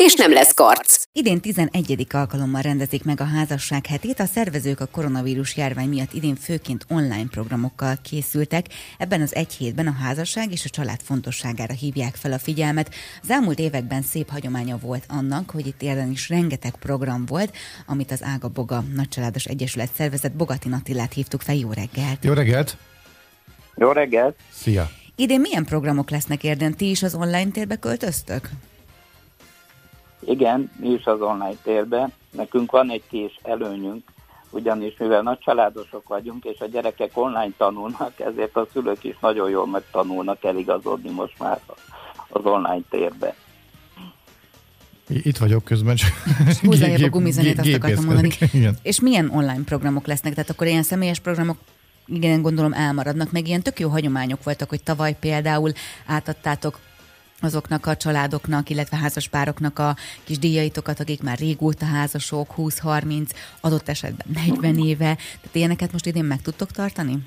és 0.00 0.14
nem 0.14 0.32
lesz 0.32 0.54
karc. 0.54 1.04
Idén 1.12 1.40
11. 1.40 2.06
alkalommal 2.10 2.60
rendezik 2.60 3.04
meg 3.04 3.20
a 3.20 3.24
házasság 3.24 3.86
hetét. 3.86 4.20
A 4.20 4.24
szervezők 4.24 4.80
a 4.80 4.86
koronavírus 4.86 5.56
járvány 5.56 5.88
miatt 5.88 6.12
idén 6.12 6.36
főként 6.36 6.84
online 6.88 7.26
programokkal 7.30 7.98
készültek. 8.02 8.66
Ebben 8.98 9.20
az 9.20 9.34
egy 9.34 9.52
hétben 9.52 9.86
a 9.86 9.96
házasság 10.02 10.52
és 10.52 10.64
a 10.64 10.68
család 10.68 11.00
fontosságára 11.00 11.74
hívják 11.74 12.14
fel 12.14 12.32
a 12.32 12.38
figyelmet. 12.38 12.94
Az 13.22 13.30
elmúlt 13.30 13.58
években 13.58 14.02
szép 14.02 14.30
hagyománya 14.30 14.78
volt 14.78 15.04
annak, 15.08 15.50
hogy 15.50 15.66
itt 15.66 15.82
érden 15.82 16.10
is 16.10 16.28
rengeteg 16.28 16.74
program 16.78 17.26
volt, 17.26 17.56
amit 17.86 18.10
az 18.10 18.22
Ága 18.22 18.48
Boga 18.48 18.84
Nagycsaládos 18.94 19.44
Egyesület 19.44 19.90
szervezett. 19.96 20.32
Bogatin 20.32 20.72
Attilát 20.72 21.12
hívtuk 21.12 21.40
fel. 21.40 21.54
Jó 21.54 21.72
reggelt! 21.72 22.24
Jó 22.24 22.32
reggelt! 22.32 22.76
Jó 23.74 23.92
reggelt! 23.92 24.36
Szia! 24.52 24.90
Idén 25.16 25.40
milyen 25.40 25.64
programok 25.64 26.10
lesznek 26.10 26.44
érden? 26.44 26.76
Ti 26.76 26.90
is 26.90 27.02
az 27.02 27.14
online 27.14 27.50
térbe 27.50 27.76
költöztök? 27.76 28.50
Igen, 30.20 30.70
mi 30.76 30.88
is 30.88 31.04
az 31.04 31.20
online 31.20 31.56
térben. 31.62 32.12
Nekünk 32.30 32.70
van 32.70 32.90
egy 32.90 33.02
kis 33.08 33.38
előnyünk, 33.42 34.02
ugyanis 34.50 34.94
mivel 34.98 35.22
nagy 35.22 35.38
családosok 35.38 36.08
vagyunk, 36.08 36.44
és 36.44 36.60
a 36.60 36.66
gyerekek 36.66 37.10
online 37.14 37.52
tanulnak, 37.56 38.20
ezért 38.20 38.56
a 38.56 38.66
szülők 38.72 39.04
is 39.04 39.16
nagyon 39.20 39.50
jól 39.50 39.66
megtanulnak 39.66 40.44
eligazodni 40.44 41.10
most 41.10 41.38
már 41.38 41.60
az 42.28 42.44
online 42.44 42.82
térbe. 42.90 43.34
Itt 45.08 45.36
vagyok 45.36 45.64
közben, 45.64 45.96
csak 45.96 46.10
Húzzájább 46.60 47.02
a 47.02 47.08
gumizenét, 47.08 47.58
azt 47.58 47.74
akartam 47.74 48.04
mondani. 48.04 48.30
Igen. 48.52 48.76
És 48.82 49.00
milyen 49.00 49.30
online 49.30 49.62
programok 49.64 50.06
lesznek? 50.06 50.34
Tehát 50.34 50.50
akkor 50.50 50.66
ilyen 50.66 50.82
személyes 50.82 51.18
programok 51.18 51.56
igen, 52.06 52.42
gondolom 52.42 52.72
elmaradnak, 52.72 53.32
meg 53.32 53.46
ilyen 53.46 53.62
tök 53.62 53.80
jó 53.80 53.88
hagyományok 53.88 54.44
voltak, 54.44 54.68
hogy 54.68 54.82
tavaly 54.82 55.16
például 55.20 55.72
átadtátok 56.06 56.78
azoknak 57.42 57.86
a 57.86 57.96
családoknak, 57.96 58.70
illetve 58.70 58.96
házaspároknak 58.96 59.78
a 59.78 59.96
kis 60.24 60.38
díjaitokat, 60.38 61.00
akik 61.00 61.22
már 61.22 61.38
régóta 61.38 61.84
házasok, 61.84 62.54
20-30, 62.56 63.30
adott 63.60 63.88
esetben 63.88 64.26
40 64.46 64.78
éve. 64.78 65.14
Tehát 65.14 65.54
ilyeneket 65.54 65.92
most 65.92 66.06
idén 66.06 66.24
meg 66.24 66.42
tudtok 66.42 66.70
tartani? 66.70 67.18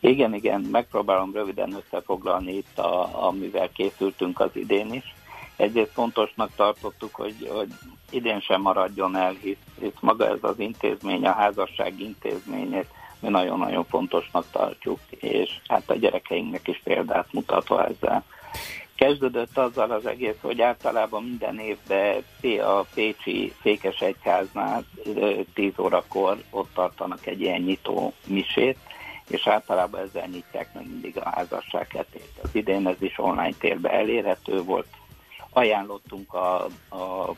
Igen, 0.00 0.34
igen, 0.34 0.60
megpróbálom 0.60 1.32
röviden 1.32 1.72
összefoglalni 1.84 2.52
itt, 2.52 2.78
a, 2.78 3.26
amivel 3.26 3.70
készültünk 3.72 4.40
az 4.40 4.50
idén 4.52 4.92
is. 4.92 5.14
Egyrészt 5.56 5.92
fontosnak 5.92 6.50
tartottuk, 6.56 7.14
hogy, 7.14 7.50
hogy 7.52 7.68
idén 8.10 8.40
sem 8.40 8.60
maradjon 8.60 9.16
el, 9.16 9.36
hisz, 9.40 9.56
hisz 9.80 10.00
maga 10.00 10.28
ez 10.28 10.38
az 10.40 10.58
intézmény, 10.58 11.26
a 11.26 11.32
házasság 11.32 12.00
intézményét 12.00 12.86
mi 13.20 13.28
nagyon-nagyon 13.28 13.84
fontosnak 13.84 14.44
tartjuk, 14.50 14.98
és 15.10 15.50
hát 15.68 15.90
a 15.90 15.94
gyerekeinknek 15.94 16.68
is 16.68 16.80
példát 16.84 17.32
mutatva 17.32 17.86
ezzel. 17.86 18.24
Kezdődött 19.00 19.58
azzal 19.58 19.90
az 19.90 20.06
egész, 20.06 20.36
hogy 20.40 20.60
általában 20.60 21.22
minden 21.22 21.58
évben 21.58 22.24
a 22.60 22.80
Pécsi 22.94 23.52
Székesegyháznál 23.62 24.84
10 25.54 25.72
órakor 25.78 26.42
ott 26.50 26.74
tartanak 26.74 27.26
egy 27.26 27.40
ilyen 27.40 27.60
nyitó 27.60 28.12
misét, 28.26 28.78
és 29.28 29.46
általában 29.46 30.00
ezzel 30.00 30.26
nyitják 30.26 30.74
meg 30.74 30.86
mindig 30.86 31.18
a 31.18 31.28
házasság 31.28 31.90
hetét. 31.90 32.32
Az 32.42 32.50
idén 32.52 32.86
ez 32.86 33.02
is 33.02 33.18
online 33.18 33.54
térben 33.58 33.92
elérhető 33.92 34.62
volt. 34.62 34.88
Ajánlottunk 35.50 36.34
a, 36.34 36.64
a 36.90 37.34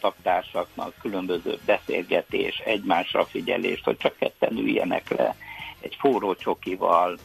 taktársaknak 0.00 0.94
különböző 1.00 1.58
beszélgetés, 1.66 2.58
egymásra 2.58 3.24
figyelést, 3.24 3.84
hogy 3.84 3.96
csak 3.96 4.16
ketten 4.16 4.56
üljenek 4.56 5.08
le 5.08 5.36
egy 5.80 5.96
forró 5.98 6.34
csokival, 6.34 7.18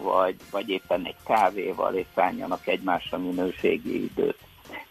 vagy, 0.00 0.36
vagy 0.50 0.68
éppen 0.68 1.04
egy 1.04 1.16
kávéval, 1.26 1.94
és 1.94 2.06
szálljanak 2.14 2.66
egymásra 2.66 3.18
minőségi 3.18 4.02
időt. 4.02 4.38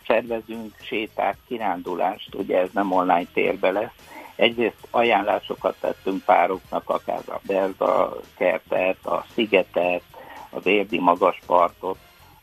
Szervezünk 0.08 0.76
sétát, 0.82 1.38
kirándulást, 1.48 2.36
ugye 2.36 2.60
ez 2.60 2.70
nem 2.72 2.92
online 2.92 3.28
térbe 3.34 3.72
lesz. 3.72 3.94
Egyrészt 4.36 4.88
ajánlásokat 4.92 5.76
tettünk 5.80 6.24
pároknak, 6.24 6.90
akár 6.90 7.22
a 7.28 7.40
Belga 7.42 8.18
kertet, 8.38 9.06
a 9.06 9.26
Szigetet, 9.34 10.02
az 10.50 10.66
Érdi 10.66 11.00
magaspartot, 11.00 11.98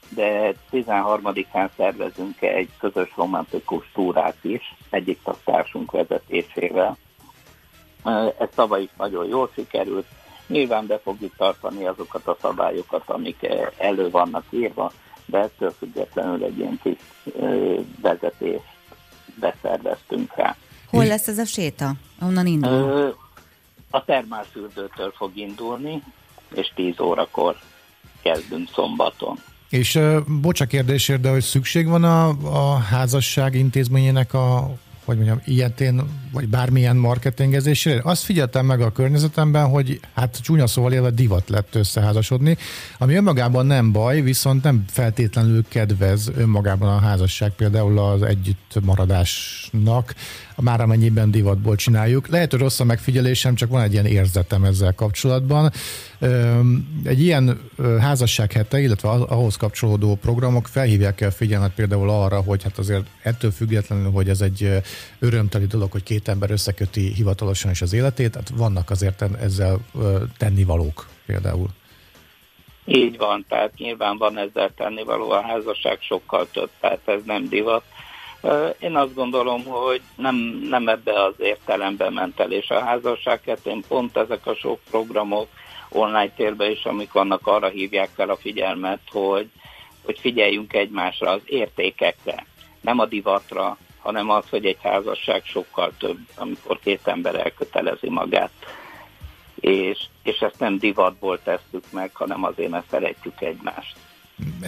de 0.09 0.55
13-án 0.71 1.69
szervezünk 1.77 2.41
egy 2.43 2.71
közös 2.79 3.13
romantikus 3.17 3.91
túrát 3.93 4.37
is, 4.45 4.75
egyik 4.91 5.23
taktársunk 5.23 5.91
vezetésével. 5.91 6.97
Ez 8.39 8.49
tavaly 8.55 8.83
is 8.83 8.91
nagyon 8.97 9.27
jól 9.27 9.51
sikerült, 9.55 10.07
Nyilván 10.53 10.87
be 10.87 10.99
fogjuk 10.99 11.37
tartani 11.37 11.85
azokat 11.85 12.27
a 12.27 12.37
szabályokat, 12.41 13.03
amik 13.07 13.43
eh, 13.43 13.67
elő 13.79 14.11
vannak 14.11 14.45
írva, 14.51 14.93
de 15.27 15.39
ettől 15.39 15.71
függetlenül 15.79 16.45
egy 16.45 16.59
ilyen 16.59 16.81
kis 16.83 16.99
vezetést 18.01 18.65
beszerveztünk 19.41 20.37
rá. 20.37 20.57
Hol 20.87 21.07
lesz 21.07 21.29
ez 21.29 21.39
a 21.39 21.45
séta? 21.45 21.93
Onnan 22.23 22.47
indul? 22.47 23.17
A 23.91 24.05
termálfürdőtől 24.05 25.13
fog 25.17 25.37
indulni, 25.37 26.03
és 26.55 26.73
10 26.75 27.01
órakor 27.01 27.57
kezdünk 28.23 28.69
szombaton. 28.75 29.39
És 29.69 29.99
bocsa 30.41 30.65
kérdésért, 30.65 31.21
de 31.21 31.31
hogy 31.31 31.43
szükség 31.43 31.87
van 31.87 32.05
a, 32.05 32.29
a 32.29 32.77
házasság 32.77 33.55
intézményének 33.55 34.35
a 34.35 34.71
hogy 35.05 35.17
mondjam, 35.17 35.41
ilyetén, 35.45 36.03
vagy 36.33 36.49
bármilyen 36.49 36.97
marketingezésére. 36.97 38.01
Azt 38.05 38.23
figyeltem 38.23 38.67
meg 38.67 38.81
a 38.81 38.93
környezetemben, 38.93 39.69
hogy 39.69 40.01
hát 40.15 40.39
csúnya 40.43 40.67
szóval 40.67 40.93
élve 40.93 41.11
divat 41.11 41.49
lett 41.49 41.75
összeházasodni, 41.75 42.57
ami 42.99 43.15
önmagában 43.15 43.67
nem 43.67 43.93
baj, 43.93 44.21
viszont 44.21 44.63
nem 44.63 44.85
feltétlenül 44.89 45.65
kedvez 45.69 46.31
önmagában 46.37 46.89
a 46.89 46.99
házasság 46.99 47.51
például 47.51 47.99
az 47.99 48.23
együtt 48.23 48.79
maradásnak, 48.83 50.15
már 50.57 50.81
amennyiben 50.81 51.31
divatból 51.31 51.77
csináljuk. 51.77 52.29
Lehet, 52.29 52.51
hogy 52.51 52.61
rossz 52.61 52.81
a 52.81 52.85
megfigyelésem, 52.85 53.55
csak 53.55 53.71
van 53.71 53.83
egy 53.83 53.93
ilyen 53.93 54.07
érzetem 54.07 54.65
ezzel 54.65 54.93
kapcsolatban. 54.93 55.73
Egy 57.05 57.23
ilyen 57.23 57.61
házasság 58.01 58.53
hete, 58.53 58.81
illetve 58.81 59.09
ahhoz 59.09 59.57
kapcsolódó 59.57 60.15
programok 60.15 60.69
felhívják 60.69 61.21
el 61.21 61.31
figyelmet 61.31 61.73
például 61.73 62.11
arra, 62.11 62.41
hogy 62.41 62.63
hát 62.63 62.79
azért 62.79 63.05
ettől 63.23 63.51
függetlenül, 63.51 64.11
hogy 64.11 64.29
ez 64.29 64.41
egy 64.41 64.83
örömteli 65.19 65.67
dolog, 65.67 65.93
hogy 65.93 66.03
két 66.03 66.29
ember 66.29 66.51
összeköti 66.51 67.13
hivatalosan 67.13 67.71
is 67.71 67.83
az 67.83 67.93
életét, 67.93 68.35
hát 68.35 68.49
vannak 68.49 68.91
azért 68.91 69.23
ezzel 69.41 69.79
tennivalók 70.39 71.07
például. 71.27 71.69
Így 72.85 73.17
van, 73.17 73.45
tehát 73.49 73.75
nyilván 73.77 74.19
van 74.19 74.39
ezzel 74.39 74.71
tennivaló, 74.77 75.31
a 75.31 75.43
házasság 75.43 75.99
sokkal 76.01 76.49
több, 76.53 76.71
tehát 76.81 77.01
ez 77.05 77.21
nem 77.25 77.49
divat. 77.49 77.83
Én 78.79 78.97
azt 78.97 79.15
gondolom, 79.15 79.65
hogy 79.65 80.01
nem, 80.17 80.35
nem 80.69 80.89
ebbe 80.89 81.23
az 81.23 81.35
értelembe 81.39 82.11
ment 82.11 82.41
el, 82.41 82.53
és 82.53 82.69
a 82.69 82.81
házasság 82.81 83.59
én 83.65 83.83
pont 83.89 84.17
ezek 84.17 84.47
a 84.47 84.55
sok 84.55 84.81
programok 84.91 85.49
online 85.89 86.31
térben 86.31 86.71
is, 86.71 86.85
amik 86.85 87.13
vannak, 87.13 87.47
arra 87.47 87.69
hívják 87.69 88.09
fel 88.15 88.31
a 88.31 88.37
figyelmet, 88.37 89.01
hogy, 89.11 89.49
hogy 90.05 90.19
figyeljünk 90.19 90.73
egymásra 90.73 91.31
az 91.31 91.41
értékekre, 91.45 92.47
nem 92.81 92.99
a 92.99 93.07
divatra, 93.07 93.79
hanem 94.03 94.31
az, 94.31 94.45
hogy 94.51 94.65
egy 94.65 94.79
házasság 94.83 95.45
sokkal 95.45 95.93
több, 95.99 96.19
amikor 96.37 96.79
két 96.79 97.01
ember 97.05 97.35
elkötelezi 97.35 98.11
magát. 98.11 98.51
És, 99.61 99.99
és 100.23 100.39
ezt 100.39 100.59
nem 100.59 100.79
divatból 100.79 101.43
tesszük 101.43 101.85
meg, 101.91 102.11
hanem 102.15 102.45
azért, 102.45 102.71
mert 102.71 102.89
szeretjük 102.91 103.41
egymást. 103.41 103.97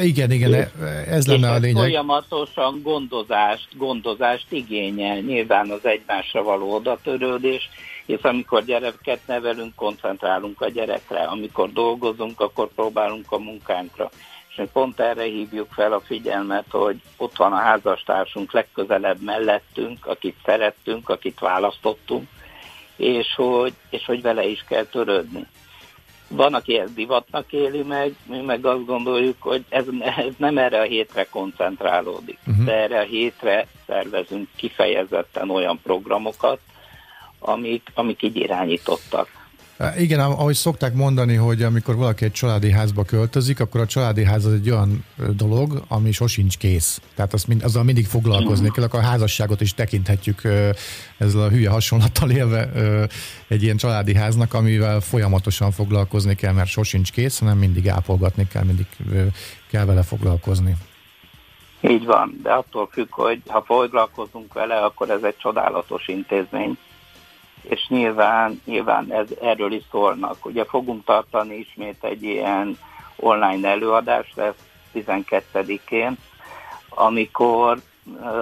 Igen, 0.01 0.31
igen, 0.31 0.55
e- 0.55 0.71
ez 1.09 1.27
lenne 1.27 1.51
a 1.51 1.59
lényeg. 1.59 1.83
folyamatosan 1.83 2.81
gondozást, 2.83 3.69
gondozást 3.77 4.47
igényel, 4.49 5.19
nyilván 5.19 5.71
az 5.71 5.85
egymásra 5.85 6.43
való 6.43 6.75
odatörődés, 6.75 7.69
és 8.07 8.21
amikor 8.23 8.65
gyereket 8.65 9.21
nevelünk, 9.27 9.75
koncentrálunk 9.75 10.61
a 10.61 10.69
gyerekre, 10.69 11.21
amikor 11.21 11.73
dolgozunk, 11.73 12.41
akkor 12.41 12.69
próbálunk 12.75 13.33
a 13.33 13.39
munkánkra. 13.39 14.11
És 14.55 14.61
mi 14.61 14.69
pont 14.73 15.01
erre 15.01 15.23
hívjuk 15.23 15.73
fel 15.73 15.93
a 15.93 16.01
figyelmet, 16.01 16.65
hogy 16.71 17.01
ott 17.17 17.37
van 17.37 17.53
a 17.53 17.57
házastársunk 17.57 18.53
legközelebb 18.53 19.21
mellettünk, 19.21 20.07
akit 20.07 20.37
szerettünk, 20.45 21.09
akit 21.09 21.39
választottunk, 21.41 22.29
és 22.97 23.35
hogy, 23.37 23.73
és 23.91 24.05
hogy 24.05 24.23
vele 24.23 24.45
is 24.45 24.65
kell 24.69 24.85
törődni. 24.85 25.47
Van, 26.29 26.55
aki 26.55 26.79
ezt 26.79 26.95
divatnak 26.95 27.53
éli 27.53 27.83
meg, 27.83 28.15
mi 28.27 28.41
meg 28.41 28.67
azt 28.67 28.85
gondoljuk, 28.85 29.43
hogy 29.43 29.65
ez, 29.69 29.85
ez 30.01 30.35
nem 30.37 30.59
erre 30.59 30.81
a 30.81 30.85
hétre 30.85 31.25
koncentrálódik, 31.25 32.39
uh-huh. 32.47 32.65
de 32.65 32.73
erre 32.73 33.01
a 33.01 33.05
hétre 33.05 33.67
szervezünk 33.87 34.49
kifejezetten 34.57 35.51
olyan 35.51 35.81
programokat, 35.83 36.61
amik, 37.39 37.91
amik 37.95 38.23
így 38.23 38.37
irányítottak. 38.37 39.44
Igen, 39.99 40.21
ahogy 40.21 40.55
szokták 40.55 40.95
mondani, 40.95 41.35
hogy 41.35 41.63
amikor 41.63 41.97
valaki 41.97 42.25
egy 42.25 42.33
családi 42.33 42.71
házba 42.71 43.05
költözik, 43.05 43.61
akkor 43.61 43.81
a 43.81 43.87
családi 43.87 44.25
ház 44.25 44.45
az 44.45 44.53
egy 44.53 44.71
olyan 44.71 45.05
dolog, 45.37 45.85
ami 45.89 46.13
sosincs 46.13 46.59
kész. 46.59 47.01
Tehát 47.15 47.33
azt 47.33 47.47
mind, 47.47 47.63
azzal 47.63 47.85
mindig 47.85 48.07
foglalkozni 48.07 48.71
kell, 48.71 48.85
akkor 48.85 49.01
a 49.01 49.03
házasságot 49.03 49.61
is 49.61 49.75
tekinthetjük 49.75 50.41
ezzel 51.19 51.43
a 51.43 51.49
hülye 51.49 51.71
hasonlattal 51.71 52.31
élve 52.31 52.71
egy 53.49 53.63
ilyen 53.63 53.77
családi 53.77 54.15
háznak, 54.15 54.55
amivel 54.55 55.01
folyamatosan 55.01 55.71
foglalkozni 55.71 56.35
kell, 56.35 56.53
mert 56.53 56.69
sosincs 56.69 57.13
kész, 57.13 57.39
hanem 57.39 57.59
mindig 57.59 57.89
ápolgatni 57.89 58.47
kell, 58.49 58.65
mindig 58.65 58.87
kell 59.71 59.85
vele 59.85 60.03
foglalkozni. 60.03 60.77
Így 61.81 62.05
van, 62.05 62.41
de 62.43 62.51
attól 62.51 62.89
függ, 62.93 63.09
hogy 63.11 63.43
ha 63.47 63.63
foglalkozunk 63.67 64.53
vele, 64.53 64.77
akkor 64.77 65.11
ez 65.11 65.23
egy 65.23 65.37
csodálatos 65.37 66.09
intézmény 66.09 66.79
és 67.69 67.87
nyilván, 67.89 68.61
nyilván 68.65 69.13
ez, 69.13 69.29
erről 69.43 69.73
is 69.73 69.83
szólnak. 69.91 70.47
Ugye 70.47 70.65
fogunk 70.65 71.05
tartani 71.05 71.55
ismét 71.55 72.05
egy 72.05 72.23
ilyen 72.23 72.79
online 73.17 73.69
előadás 73.69 74.33
lesz 74.35 74.65
12-én, 74.95 76.17
amikor 76.89 77.79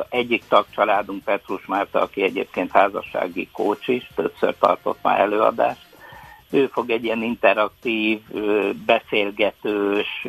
egyik 0.09 0.45
tagcsaládunk 0.49 1.25
Petrus 1.25 1.67
Márta, 1.67 2.01
aki 2.01 2.23
egyébként 2.23 2.71
házassági 2.71 3.49
kócs 3.53 3.89
is, 3.89 4.11
többször 4.15 4.55
tartott 4.59 4.99
már 5.03 5.21
előadást, 5.21 5.87
ő 6.51 6.67
fog 6.67 6.91
egy 6.91 7.05
ilyen 7.05 7.23
interaktív, 7.23 8.21
beszélgetős 8.87 10.27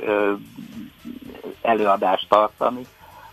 előadást 1.62 2.30
tartani, 2.30 2.82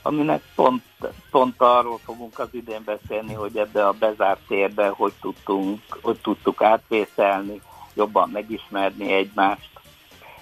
aminek 0.03 0.43
pont, 0.55 0.83
pont 1.31 1.55
arról 1.57 1.99
fogunk 2.05 2.39
az 2.39 2.49
idén 2.53 2.83
beszélni, 2.85 3.35
hogy 3.35 3.57
ebbe 3.57 3.87
a 3.87 3.93
bezárt 3.93 4.41
térbe 4.49 4.89
hogy 4.89 5.13
tudtunk, 5.21 5.81
hogy 6.03 6.19
tudtuk 6.23 6.63
átvészelni, 6.63 7.61
jobban 7.95 8.29
megismerni 8.29 9.13
egymást. 9.13 9.71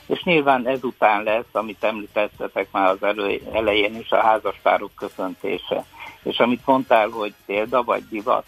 És 0.06 0.22
nyilván 0.22 0.66
ezután 0.66 1.22
lesz, 1.22 1.52
amit 1.52 1.84
említettetek 1.84 2.68
már 2.70 2.88
az 2.88 3.02
elő, 3.02 3.40
elején 3.52 3.96
is, 3.96 4.10
a 4.10 4.20
házaspárok 4.20 4.90
köszöntése. 4.94 5.84
És 6.22 6.38
amit 6.38 6.66
mondtál, 6.66 7.08
hogy 7.08 7.34
példa 7.46 7.82
vagy 7.82 8.08
divat, 8.08 8.44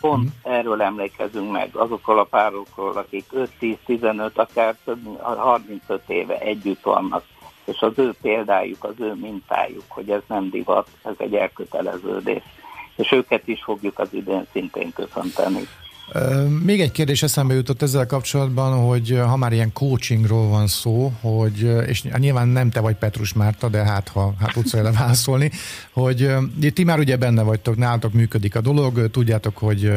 pont 0.00 0.24
mm. 0.24 0.52
erről 0.52 0.82
emlékezünk 0.82 1.50
meg, 1.50 1.76
azokról 1.76 2.18
a 2.18 2.24
párokról, 2.24 2.96
akik 2.96 3.24
5-10-15, 3.60 4.32
akár 4.34 4.76
35 5.20 6.02
éve 6.06 6.38
együtt 6.38 6.82
vannak 6.82 7.24
és 7.64 7.80
az 7.80 7.92
ő 7.96 8.14
példájuk, 8.22 8.84
az 8.84 8.94
ő 8.98 9.14
mintájuk, 9.14 9.84
hogy 9.88 10.10
ez 10.10 10.22
nem 10.26 10.50
divat, 10.50 10.88
ez 11.04 11.14
egy 11.18 11.34
elköteleződés. 11.34 12.42
És 12.96 13.12
őket 13.12 13.48
is 13.48 13.62
fogjuk 13.62 13.98
az 13.98 14.08
idén 14.12 14.46
szintén 14.52 14.92
köszönteni. 14.92 15.68
Még 16.64 16.80
egy 16.80 16.90
kérdés 16.90 17.22
eszembe 17.22 17.54
jutott 17.54 17.82
ezzel 17.82 18.06
kapcsolatban, 18.06 18.86
hogy 18.86 19.18
ha 19.26 19.36
már 19.36 19.52
ilyen 19.52 19.72
coachingról 19.72 20.48
van 20.48 20.66
szó, 20.66 21.12
hogy, 21.20 21.70
és 21.86 22.02
nyilván 22.02 22.48
nem 22.48 22.70
te 22.70 22.80
vagy 22.80 22.94
Petrus 22.94 23.32
Márta, 23.32 23.68
de 23.68 23.84
hát 23.84 24.08
ha 24.08 24.34
hát 24.38 24.52
tudsz 24.52 24.74
erre 24.74 24.90
válaszolni, 24.92 25.50
hogy 25.92 26.30
ti 26.74 26.84
már 26.84 26.98
ugye 26.98 27.16
benne 27.16 27.42
vagytok, 27.42 27.76
nálatok 27.76 28.12
működik 28.12 28.56
a 28.56 28.60
dolog, 28.60 29.10
tudjátok, 29.10 29.58
hogy 29.58 29.92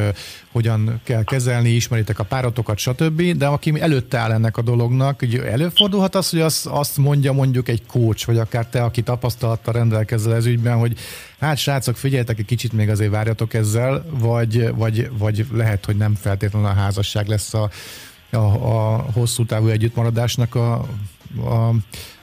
hogyan 0.51 1.01
kell 1.03 1.23
kezelni, 1.23 1.69
ismeritek 1.69 2.19
a 2.19 2.23
páratokat, 2.23 2.77
stb., 2.77 3.21
de 3.21 3.45
aki 3.45 3.81
előtte 3.81 4.17
áll 4.17 4.31
ennek 4.31 4.57
a 4.57 4.61
dolognak, 4.61 5.21
ugye 5.21 5.51
előfordulhat 5.51 6.15
az, 6.15 6.29
hogy 6.29 6.41
azt, 6.41 6.65
azt 6.65 6.97
mondja 6.97 7.33
mondjuk 7.33 7.69
egy 7.69 7.85
coach, 7.85 8.25
vagy 8.25 8.37
akár 8.37 8.65
te, 8.65 8.83
aki 8.83 9.01
tapasztalattal 9.01 9.73
rendelkezel 9.73 10.35
ez 10.35 10.45
ügyben, 10.45 10.77
hogy 10.77 10.97
hát 11.43 11.57
srácok, 11.57 11.97
figyeljetek, 11.97 12.39
egy 12.39 12.45
kicsit 12.45 12.73
még 12.73 12.89
azért 12.89 13.11
várjatok 13.11 13.53
ezzel, 13.53 14.05
vagy, 14.09 14.75
vagy, 14.75 15.17
vagy 15.17 15.45
lehet, 15.51 15.85
hogy 15.85 15.97
nem 15.97 16.15
feltétlenül 16.15 16.67
a 16.67 16.73
házasság 16.73 17.27
lesz 17.27 17.53
a, 17.53 17.69
a, 18.31 18.37
a 18.37 19.05
hosszú 19.13 19.45
távú 19.45 19.67
együttmaradásnak 19.67 20.55
a, 20.55 20.73
a, 21.45 21.73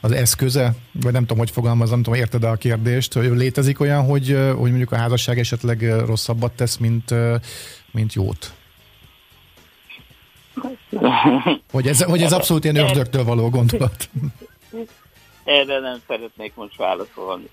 az 0.00 0.12
eszköze, 0.12 0.74
vagy 0.92 1.12
nem 1.12 1.22
tudom, 1.22 1.38
hogy 1.38 1.50
fogalmazom, 1.50 1.94
nem 1.94 2.02
tudom, 2.02 2.18
érted 2.18 2.44
a 2.44 2.56
kérdést, 2.56 3.12
hogy 3.12 3.24
létezik 3.24 3.80
olyan, 3.80 4.04
hogy, 4.04 4.28
hogy 4.56 4.68
mondjuk 4.68 4.92
a 4.92 4.96
házasság 4.96 5.38
esetleg 5.38 5.82
rosszabbat 6.06 6.52
tesz, 6.52 6.76
mint, 6.76 7.14
mint 7.90 8.12
jót? 8.12 8.52
Hogy 11.70 11.86
ez, 11.86 12.02
hogy 12.02 12.22
ez 12.22 12.32
abszolút 12.32 12.64
ilyen 12.64 12.76
ördögtől 12.76 13.24
való 13.24 13.48
gondolat? 13.48 14.08
Erre 15.44 15.80
nem 15.80 16.00
szeretnék 16.06 16.54
most 16.54 16.76
válaszolni. 16.76 17.48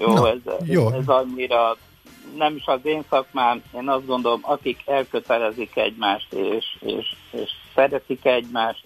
Jó, 0.00 0.12
Na, 0.12 0.28
ez, 0.28 0.38
jó. 0.64 0.90
ez 0.90 1.06
annyira 1.06 1.76
nem 2.36 2.56
is 2.56 2.66
az 2.66 2.80
én 2.82 3.04
szakmám, 3.10 3.62
én 3.74 3.88
azt 3.88 4.06
gondolom, 4.06 4.40
akik 4.42 4.82
elkötelezik 4.86 5.76
egymást, 5.76 6.32
és, 6.32 6.64
és, 6.80 7.16
és 7.30 7.50
szeretik 7.74 8.24
egymást, 8.24 8.84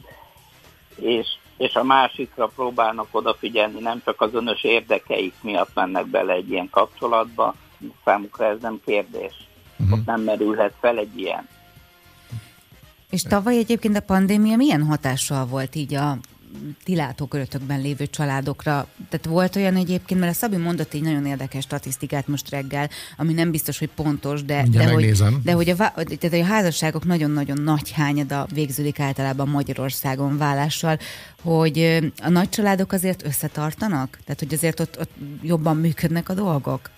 és, 0.96 1.26
és 1.56 1.74
a 1.74 1.82
másikra 1.82 2.46
próbálnak 2.46 3.06
odafigyelni, 3.10 3.80
nem 3.80 4.02
csak 4.04 4.20
az 4.20 4.34
önös 4.34 4.64
érdekeik 4.64 5.34
miatt 5.40 5.74
mennek 5.74 6.06
bele 6.06 6.32
egy 6.32 6.50
ilyen 6.50 6.70
kapcsolatba, 6.70 7.54
számukra 8.04 8.44
ez 8.44 8.60
nem 8.60 8.80
kérdés. 8.84 9.32
Uh-huh. 9.78 9.98
Ott 9.98 10.06
nem 10.06 10.20
merülhet 10.20 10.72
fel 10.80 10.98
egy 10.98 11.18
ilyen. 11.18 11.48
És 13.10 13.22
tavaly 13.22 13.56
egyébként 13.56 13.96
a 13.96 14.00
pandémia 14.00 14.56
milyen 14.56 14.82
hatással 14.82 15.46
volt 15.46 15.74
így 15.74 15.94
a 15.94 16.16
ti 16.84 16.94
látókörötökben 16.94 17.80
lévő 17.80 18.06
családokra. 18.06 18.86
Tehát 19.08 19.26
volt 19.26 19.56
olyan 19.56 19.76
egyébként, 19.76 20.20
mert 20.20 20.32
a 20.32 20.34
Szabi 20.34 20.56
mondott 20.56 20.94
egy 20.94 21.02
nagyon 21.02 21.26
érdekes 21.26 21.64
statisztikát 21.64 22.28
most 22.28 22.50
reggel, 22.50 22.90
ami 23.16 23.32
nem 23.32 23.50
biztos, 23.50 23.78
hogy 23.78 23.90
pontos, 23.94 24.44
de, 24.44 24.64
de, 24.70 24.90
hogy, 24.90 25.12
de 25.42 25.52
hogy, 25.52 25.68
a, 25.68 25.76
tehát 25.76 26.32
a 26.32 26.44
házasságok 26.44 27.04
nagyon-nagyon 27.04 27.60
nagy 27.62 27.90
hányada 27.90 28.46
végződik 28.52 29.00
általában 29.00 29.48
Magyarországon 29.48 30.38
vállással, 30.38 30.98
hogy 31.42 31.98
a 32.22 32.28
nagy 32.28 32.48
családok 32.48 32.92
azért 32.92 33.24
összetartanak? 33.24 34.18
Tehát, 34.24 34.38
hogy 34.38 34.54
azért 34.54 34.80
ott, 34.80 34.98
ott 35.00 35.10
jobban 35.42 35.76
működnek 35.76 36.28
a 36.28 36.34
dolgok? 36.34 36.90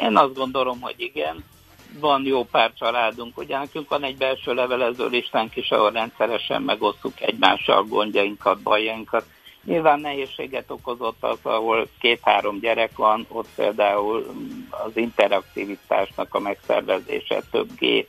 Én 0.00 0.16
azt 0.16 0.34
gondolom, 0.34 0.80
hogy 0.80 0.94
igen 0.98 1.44
van 2.00 2.24
jó 2.24 2.44
pár 2.44 2.72
családunk, 2.78 3.38
ugye 3.38 3.58
nekünk 3.58 3.88
van 3.88 4.02
egy 4.02 4.16
belső 4.16 4.54
levelező 4.54 5.06
listánk 5.08 5.56
is, 5.56 5.70
ahol 5.70 5.90
rendszeresen 5.90 6.62
megosztjuk 6.62 7.20
egymással 7.20 7.82
gondjainkat, 7.82 8.60
bajainkat. 8.60 9.24
Nyilván 9.64 10.00
nehézséget 10.00 10.70
okozott 10.70 11.22
az, 11.24 11.38
ahol 11.42 11.88
két-három 12.00 12.58
gyerek 12.60 12.96
van, 12.96 13.26
ott 13.28 13.48
például 13.54 14.26
az 14.70 14.96
interaktivitásnak 14.96 16.34
a 16.34 16.38
megszervezése, 16.38 17.42
több 17.50 17.68
gép, 17.78 18.08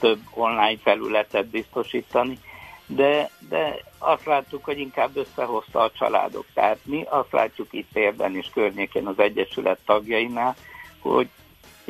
több 0.00 0.18
online 0.34 0.78
felületet 0.82 1.46
biztosítani, 1.46 2.38
de, 2.86 3.30
de 3.48 3.78
azt 3.98 4.24
láttuk, 4.24 4.64
hogy 4.64 4.78
inkább 4.78 5.16
összehozta 5.16 5.80
a 5.80 5.90
családok. 5.98 6.46
Tehát 6.54 6.78
mi 6.84 7.04
azt 7.08 7.32
látjuk 7.32 7.68
itt 7.70 7.96
érben 7.96 8.36
és 8.36 8.46
környékén 8.54 9.06
az 9.06 9.18
Egyesület 9.18 9.78
tagjainál, 9.84 10.56
hogy 10.98 11.28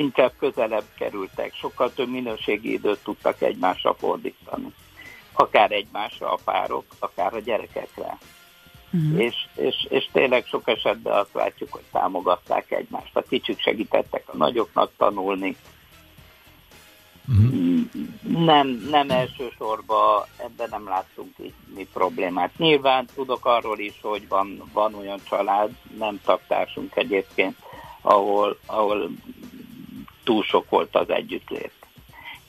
inkább 0.01 0.31
közelebb 0.39 0.85
kerültek, 0.97 1.53
sokkal 1.53 1.93
több 1.93 2.09
minőségi 2.09 2.71
időt 2.71 3.03
tudtak 3.03 3.41
egymásra 3.41 3.93
fordítani. 3.93 4.73
Akár 5.33 5.71
egymásra 5.71 6.31
a 6.31 6.39
párok, 6.45 6.85
akár 6.99 7.33
a 7.33 7.39
gyerekekre. 7.39 8.17
Uh-huh. 8.93 9.19
És, 9.21 9.35
és, 9.55 9.87
és 9.89 10.09
tényleg 10.11 10.45
sok 10.45 10.67
esetben 10.67 11.13
azt 11.13 11.33
látjuk, 11.33 11.71
hogy 11.71 11.83
támogatták 11.91 12.71
egymást. 12.71 13.15
A 13.15 13.21
kicsik 13.21 13.59
segítettek 13.59 14.23
a 14.25 14.37
nagyoknak 14.37 14.91
tanulni. 14.97 15.55
Uh-huh. 17.27 17.61
Nem, 18.45 18.67
nem 18.89 19.09
elsősorban 19.09 20.23
ebben 20.37 20.67
nem 20.69 20.87
láttunk 20.87 21.35
így 21.43 21.53
mi 21.75 21.87
problémát. 21.93 22.57
Nyilván 22.57 23.05
tudok 23.15 23.45
arról 23.45 23.79
is, 23.79 23.99
hogy 24.01 24.27
van, 24.27 24.69
van 24.73 24.93
olyan 24.93 25.19
család, 25.29 25.71
nem 25.97 26.19
taktársunk 26.23 26.95
egyébként, 26.95 27.57
ahol, 28.01 28.57
ahol 28.65 29.09
túl 30.31 30.43
sok 30.43 30.69
volt 30.69 30.95
az 30.95 31.09
együttlét. 31.09 31.71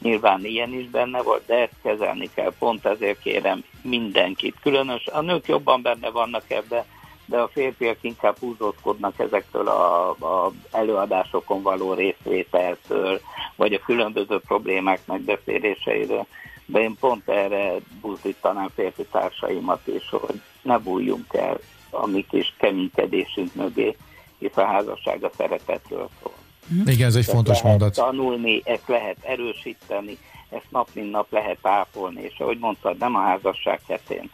Nyilván 0.00 0.44
ilyen 0.44 0.72
is 0.72 0.86
benne 0.86 1.22
volt, 1.22 1.46
de 1.46 1.54
ezt 1.54 1.74
kezelni 1.82 2.30
kell. 2.34 2.52
Pont 2.58 2.86
ezért 2.86 3.22
kérem 3.22 3.64
mindenkit. 3.82 4.54
Különös, 4.62 5.06
a 5.06 5.20
nők 5.20 5.46
jobban 5.46 5.82
benne 5.82 6.10
vannak 6.10 6.50
ebbe, 6.50 6.84
de 7.26 7.38
a 7.38 7.48
férfiak 7.48 7.96
inkább 8.00 8.36
húzódkodnak 8.38 9.18
ezektől 9.18 9.68
a, 9.68 10.52
előadásokon 10.70 11.62
való 11.62 11.92
részvételtől, 11.92 13.20
vagy 13.56 13.72
a 13.72 13.84
különböző 13.84 14.40
problémák 14.46 15.00
megbeszéléseiről. 15.06 16.26
De 16.66 16.80
én 16.80 16.96
pont 17.00 17.28
erre 17.28 17.74
buzdítanám 18.00 18.68
férfi 18.74 19.06
társaimat 19.10 19.86
is, 19.86 20.08
hogy 20.10 20.40
ne 20.62 20.78
bújjunk 20.78 21.34
el 21.34 21.58
a 21.90 22.06
mi 22.06 22.26
kis 22.30 22.54
keménykedésünk 22.58 23.54
mögé, 23.54 23.96
hisz 24.38 24.56
a 24.56 24.64
házasság 24.64 25.24
a 25.24 25.30
szeretetről 25.36 26.08
szól. 26.22 26.41
Igen, 26.86 27.06
ez 27.06 27.14
egy 27.14 27.20
ezt 27.20 27.30
fontos 27.30 27.62
lehet 27.62 27.78
mondat. 27.78 27.94
tanulni, 27.94 28.62
ezt 28.64 28.86
lehet 28.86 29.16
erősíteni, 29.22 30.18
ezt 30.50 30.66
nap 30.70 30.88
mint 30.92 31.10
nap 31.10 31.32
lehet 31.32 31.58
ápolni, 31.62 32.22
és 32.22 32.38
ahogy 32.38 32.58
mondtad, 32.58 32.98
nem 32.98 33.14
a 33.14 33.20
házasság 33.20 33.80
hetén, 33.88 34.30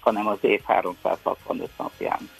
hanem 0.00 0.26
az 0.26 0.38
év 0.40 0.60
365 0.64 1.70
napján. 1.78 2.30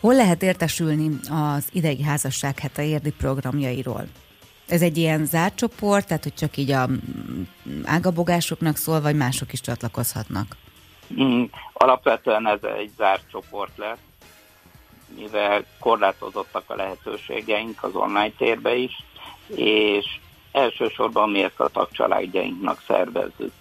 Hol 0.00 0.14
lehet 0.14 0.42
értesülni 0.42 1.18
az 1.30 1.68
idei 1.72 2.02
házasság 2.02 2.58
hete 2.58 2.84
érdi 2.84 3.10
programjairól? 3.10 4.06
Ez 4.68 4.82
egy 4.82 4.96
ilyen 4.96 5.24
zárt 5.24 5.56
csoport, 5.56 6.06
tehát 6.06 6.22
hogy 6.22 6.34
csak 6.34 6.56
így 6.56 6.70
a 6.70 6.88
ágabogásoknak 7.84 8.76
szól, 8.76 9.00
vagy 9.00 9.16
mások 9.16 9.52
is 9.52 9.60
csatlakozhatnak? 9.60 10.56
Mm, 11.20 11.44
alapvetően 11.72 12.48
ez 12.48 12.58
egy 12.78 12.90
zárt 12.96 13.30
csoport 13.30 13.76
lesz, 13.76 13.98
mivel 15.18 15.64
korlátozottak 15.80 16.64
a 16.66 16.74
lehetőségeink 16.74 17.82
az 17.82 17.94
online 17.94 18.32
térbe 18.38 18.74
is, 18.74 19.02
és 19.46 20.06
elsősorban 20.52 21.30
mi 21.30 21.42
ezt 21.42 21.60
a 21.60 21.68
tagcsaládjainknak 21.68 22.82
szervezzük. 22.86 23.52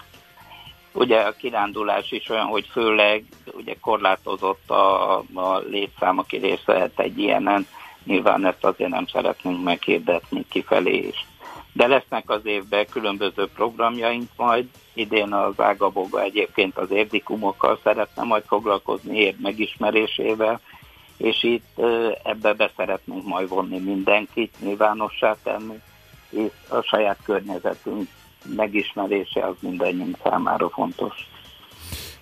Ugye 0.92 1.20
a 1.20 1.36
kirándulás 1.36 2.12
is 2.12 2.30
olyan, 2.30 2.46
hogy 2.46 2.68
főleg 2.72 3.24
ugye 3.52 3.76
korlátozott 3.82 4.70
a, 4.70 5.18
a 5.18 5.58
létszám, 5.70 6.18
aki 6.18 6.38
részt 6.38 6.66
vehet 6.66 7.00
egy 7.00 7.18
ilyenen, 7.18 7.68
nyilván 8.04 8.46
ezt 8.46 8.64
azért 8.64 8.90
nem 8.90 9.06
szeretnénk 9.08 9.64
meghirdetni 9.64 10.46
kifelé 10.50 10.98
is. 10.98 11.26
De 11.74 11.88
lesznek 11.88 12.30
az 12.30 12.46
évben 12.46 12.86
különböző 12.90 13.48
programjaink 13.48 14.30
majd, 14.38 14.66
idén 14.94 15.34
az 15.34 15.60
Ágaboga 15.60 16.22
egyébként 16.22 16.78
az 16.78 16.92
érdikumokkal 16.92 17.80
szeretne 17.84 18.24
majd 18.24 18.44
foglalkozni, 18.48 19.18
érd 19.18 19.40
megismerésével, 19.40 20.62
és 21.18 21.44
itt 21.44 21.82
ebbe 22.24 22.54
be 22.54 22.72
szeretnénk 22.78 23.26
majd 23.26 23.50
vonni 23.50 23.80
mindenkit, 23.80 24.56
nyilvánossá 24.60 25.36
tenni, 25.44 25.80
és 26.30 26.52
a 26.70 26.82
saját 26.82 27.18
környezetünk 27.24 28.08
megismerése 28.56 29.46
az 29.48 29.56
mindannyiunk 29.60 30.18
számára 30.24 30.70
fontos. 30.70 31.28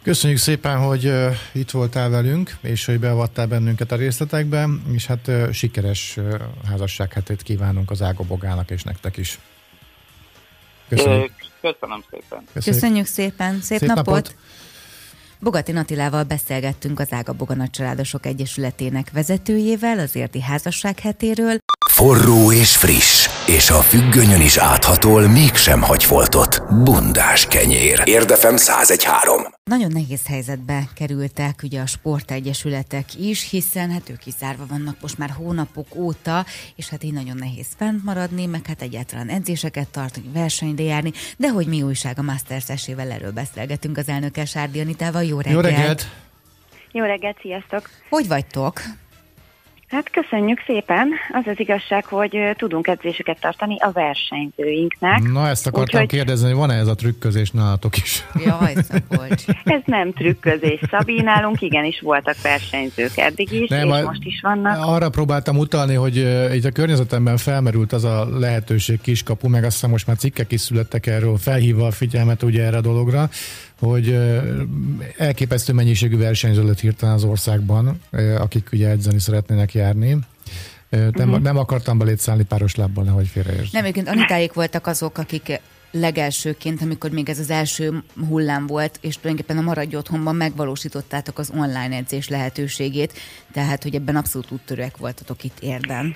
Köszönjük 0.04 0.40
szépen, 0.40 0.78
hogy 0.78 1.06
uh, 1.06 1.32
itt 1.54 1.72
voltál 1.72 2.10
velünk, 2.10 2.58
és 2.62 2.86
hogy 2.86 3.00
beavattál 3.00 3.48
bennünket 3.48 3.92
a 3.92 3.96
részletekbe, 3.96 4.68
és 4.94 5.06
hát 5.06 5.28
uh, 5.28 5.52
sikeres 5.52 6.18
uh, 6.18 6.34
házassághetét 6.68 7.42
kívánunk 7.42 7.92
az 7.92 8.02
Ágobogának 8.02 8.70
és 8.70 8.84
nektek 8.84 9.18
is. 9.18 9.40
Köszönjük. 10.88 11.32
Köszönöm 11.62 12.04
szépen. 12.10 12.44
Köszönjük, 12.54 12.82
Köszönjük 12.82 13.06
szépen. 13.06 13.62
Szép, 13.62 13.80
Szép 13.80 13.88
napot. 13.90 14.06
napot. 14.06 14.36
Bogati 15.44 15.72
Natilával 15.72 16.24
beszélgettünk 16.24 17.00
az 17.00 17.12
Ágaboga 17.12 17.54
Nagycsaládosok 17.54 18.26
Egyesületének 18.26 19.12
vezetőjével 19.12 20.00
az 20.00 20.16
érti 20.16 20.42
házasság 20.42 21.00
hetéről. 21.00 21.58
Forró 22.02 22.52
és 22.52 22.78
friss, 22.78 23.30
és 23.48 23.70
a 23.70 23.82
függönyön 23.82 24.42
is 24.42 24.58
áthatol, 24.58 25.28
mégsem 25.28 25.82
hagy 25.82 26.04
foltot. 26.04 26.84
Bundás 26.84 27.48
kenyér. 27.48 28.02
Érdefem 28.06 28.54
1013. 28.54 29.42
Nagyon 29.64 29.92
nehéz 29.92 30.28
helyzetbe 30.28 30.84
kerültek 30.96 31.60
ugye 31.64 31.82
a 31.82 31.86
sportegyesületek 31.86 33.06
is, 33.20 33.50
hiszen 33.50 33.92
hát 33.92 34.10
ők 34.10 34.26
is 34.26 34.34
zárva 34.34 34.66
vannak 34.70 34.96
most 35.02 35.18
már 35.18 35.30
hónapok 35.30 35.88
óta, 35.96 36.46
és 36.76 36.90
hát 36.90 37.04
így 37.04 37.14
nagyon 37.14 37.36
nehéz 37.36 37.68
fent 37.78 38.04
maradni, 38.04 38.46
meg 38.46 38.66
hát 38.66 38.82
egyáltalán 38.82 39.30
edzéseket 39.30 39.88
tartani, 39.88 40.26
versenyre 40.34 40.84
járni, 40.84 41.12
de 41.38 41.50
hogy 41.50 41.68
mi 41.68 41.82
újság 41.82 42.20
a 42.20 42.22
Masters 42.22 42.70
esével 42.70 43.12
erről 43.12 43.32
beszélgetünk 43.32 43.98
az 43.98 44.10
elnökkel 44.10 44.46
Sárdi 44.46 44.80
Anitával. 44.80 45.24
Jó 45.24 45.40
reggelt! 45.40 45.66
Jó 45.66 45.70
reggelt! 45.70 46.06
Jó 46.92 47.04
reggelt, 47.04 47.38
sziasztok! 47.42 47.90
Hogy 48.10 48.28
vagytok? 48.28 48.82
Hát 49.92 50.10
köszönjük 50.10 50.64
szépen. 50.66 51.10
Az 51.34 51.44
az 51.46 51.60
igazság, 51.60 52.06
hogy 52.06 52.38
tudunk 52.58 52.88
edzéseket 52.88 53.40
tartani 53.40 53.78
a 53.80 53.92
versenyzőinknek. 53.92 55.22
Na 55.22 55.48
ezt 55.48 55.68
akartam 55.68 56.02
Úgyhogy... 56.02 56.18
kérdezni, 56.18 56.48
hogy 56.48 56.58
van-e 56.58 56.74
ez 56.74 56.88
a 56.88 56.96
trükközés 56.96 57.52
nálatok 57.52 57.98
is? 57.98 58.26
Jaj. 58.46 58.74
Ez 59.64 59.82
nem 59.86 60.14
trükközés, 60.14 60.80
Szabi, 60.90 61.22
nálunk 61.22 61.62
igenis 61.62 62.00
voltak 62.00 62.42
versenyzők 62.42 63.18
eddig 63.18 63.52
is, 63.52 63.70
nem, 63.70 63.90
és 63.90 64.04
most 64.04 64.24
is 64.24 64.40
vannak. 64.42 64.86
Arra 64.86 65.10
próbáltam 65.10 65.58
utalni, 65.58 65.94
hogy 65.94 66.16
itt 66.56 66.66
a 66.66 66.72
környezetemben 66.72 67.38
felmerült 67.38 67.94
az 67.94 68.04
a 68.04 68.40
lehetőség 68.40 69.02
kiskapu, 69.02 69.48
meg 69.48 69.64
azt 69.64 69.74
hiszem 69.74 69.90
most 69.90 70.08
már 70.08 70.18
cikkek 70.18 70.52
is 70.52 70.62
születtek 70.62 71.08
erről, 71.08 71.38
felhívva 71.38 71.88
a 71.88 71.92
figyelmet 71.92 72.44
ugye 72.44 72.64
erre 72.64 72.78
a 72.78 72.82
dologra, 72.82 73.30
hogy 73.82 74.18
elképesztő 75.18 75.74
mennyiségű 75.74 76.18
versenyző 76.18 76.66
lett 76.66 76.80
hirtelen 76.80 77.16
az 77.16 77.24
országban, 77.24 78.02
akik 78.38 78.70
ugye 78.72 78.90
edzeni 78.90 79.20
szeretnének 79.20 79.74
járni. 79.74 80.18
Nem, 80.90 81.12
uh-huh. 81.16 81.40
nem 81.40 81.58
akartam 81.58 81.98
belétszállni 81.98 82.44
páros 82.44 82.76
lábbal, 82.76 83.04
nehogy 83.04 83.28
félreértsd. 83.28 83.74
Nem, 83.74 83.84
egyébként 83.84 84.08
Anitáik 84.08 84.54
voltak 84.54 84.88
azok, 84.88 85.18
akik 85.18 85.62
legelsőként, 85.92 86.82
amikor 86.82 87.12
még 87.12 87.30
ez 87.30 87.40
az 87.40 87.50
első 87.50 88.04
hullám 88.28 88.68
volt, 88.68 88.98
és 89.02 89.16
tulajdonképpen 89.16 89.64
a 89.64 89.66
Maradj 89.66 89.96
Otthonban 89.96 90.36
megvalósítottátok 90.36 91.40
az 91.40 91.52
online 91.56 91.96
edzés 91.96 92.28
lehetőségét, 92.28 93.14
tehát 93.54 93.84
hogy 93.84 93.96
ebben 93.96 94.16
abszolút 94.16 94.52
úttörőek 94.52 94.98
voltatok 94.98 95.44
itt 95.44 95.60
érden. 95.60 96.16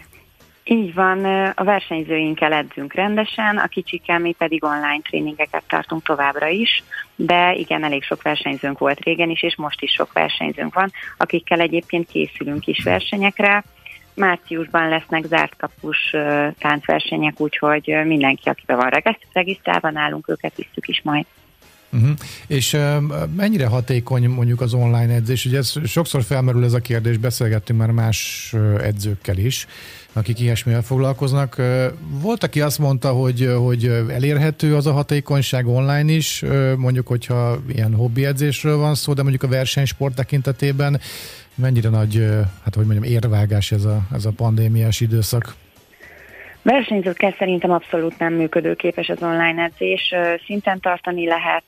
Így 0.67 0.93
van, 0.93 1.25
a 1.49 1.63
versenyzőinkkel 1.63 2.53
edzünk 2.53 2.93
rendesen, 2.93 3.57
a 3.57 3.67
kicsikkel 3.67 4.19
mi 4.19 4.31
pedig 4.31 4.63
online 4.63 4.99
tréningeket 5.01 5.63
tartunk 5.67 6.03
továbbra 6.03 6.47
is, 6.47 6.83
de 7.15 7.53
igen, 7.53 7.83
elég 7.83 8.03
sok 8.03 8.21
versenyzőnk 8.21 8.77
volt 8.77 8.99
régen 8.99 9.29
is, 9.29 9.43
és 9.43 9.55
most 9.55 9.81
is 9.81 9.91
sok 9.91 10.13
versenyzőnk 10.13 10.73
van, 10.73 10.91
akikkel 11.17 11.59
egyébként 11.59 12.07
készülünk 12.07 12.67
is 12.67 12.83
versenyekre. 12.83 13.63
Márciusban 14.13 14.89
lesznek 14.89 15.25
zárt 15.25 15.55
kapus 15.57 16.15
táncversenyek, 16.59 17.39
úgyhogy 17.39 18.01
mindenki, 18.05 18.49
aki 18.49 18.63
be 18.65 18.75
van 18.75 19.01
regisztrálva 19.33 19.89
nálunk, 19.89 20.29
őket 20.29 20.55
visszük 20.55 20.87
is 20.87 21.01
majd. 21.03 21.25
Uh-huh. 21.95 22.17
És 22.47 22.73
uh, 22.73 22.95
mennyire 23.35 23.65
hatékony 23.65 24.29
mondjuk 24.29 24.61
az 24.61 24.73
online 24.73 25.13
edzés? 25.13 25.45
Ugye 25.45 25.57
ez, 25.57 25.73
sokszor 25.85 26.23
felmerül 26.23 26.63
ez 26.63 26.73
a 26.73 26.79
kérdés, 26.79 27.17
beszélgettünk 27.17 27.79
már 27.79 27.91
más 27.91 28.53
edzőkkel 28.81 29.37
is, 29.37 29.67
akik 30.13 30.39
ilyesmivel 30.39 30.81
foglalkoznak. 30.81 31.61
Volt, 32.21 32.43
aki 32.43 32.61
azt 32.61 32.79
mondta, 32.79 33.11
hogy, 33.11 33.53
hogy 33.57 33.85
elérhető 34.09 34.75
az 34.75 34.85
a 34.85 34.91
hatékonyság 34.91 35.67
online 35.67 36.11
is, 36.11 36.43
mondjuk, 36.77 37.07
hogyha 37.07 37.59
ilyen 37.67 37.93
hobbi 37.93 38.25
edzésről 38.25 38.77
van 38.77 38.95
szó, 38.95 39.13
de 39.13 39.21
mondjuk 39.21 39.43
a 39.43 39.47
versenysport 39.47 40.15
tekintetében 40.15 40.99
mennyire 41.55 41.89
nagy, 41.89 42.25
hát 42.63 42.75
hogy 42.75 42.85
mondjam, 42.85 43.13
érvágás 43.13 43.71
ez 43.71 43.83
a, 43.83 44.07
ez 44.13 44.25
a 44.25 44.31
pandémiás 44.31 44.99
időszak? 44.99 45.55
Versenyzőkkel 46.65 47.35
szerintem 47.37 47.71
abszolút 47.71 48.19
nem 48.19 48.33
működőképes 48.33 49.09
az 49.09 49.21
online 49.23 49.63
edzés. 49.63 50.13
Szinten 50.45 50.79
tartani 50.79 51.25
lehet, 51.25 51.63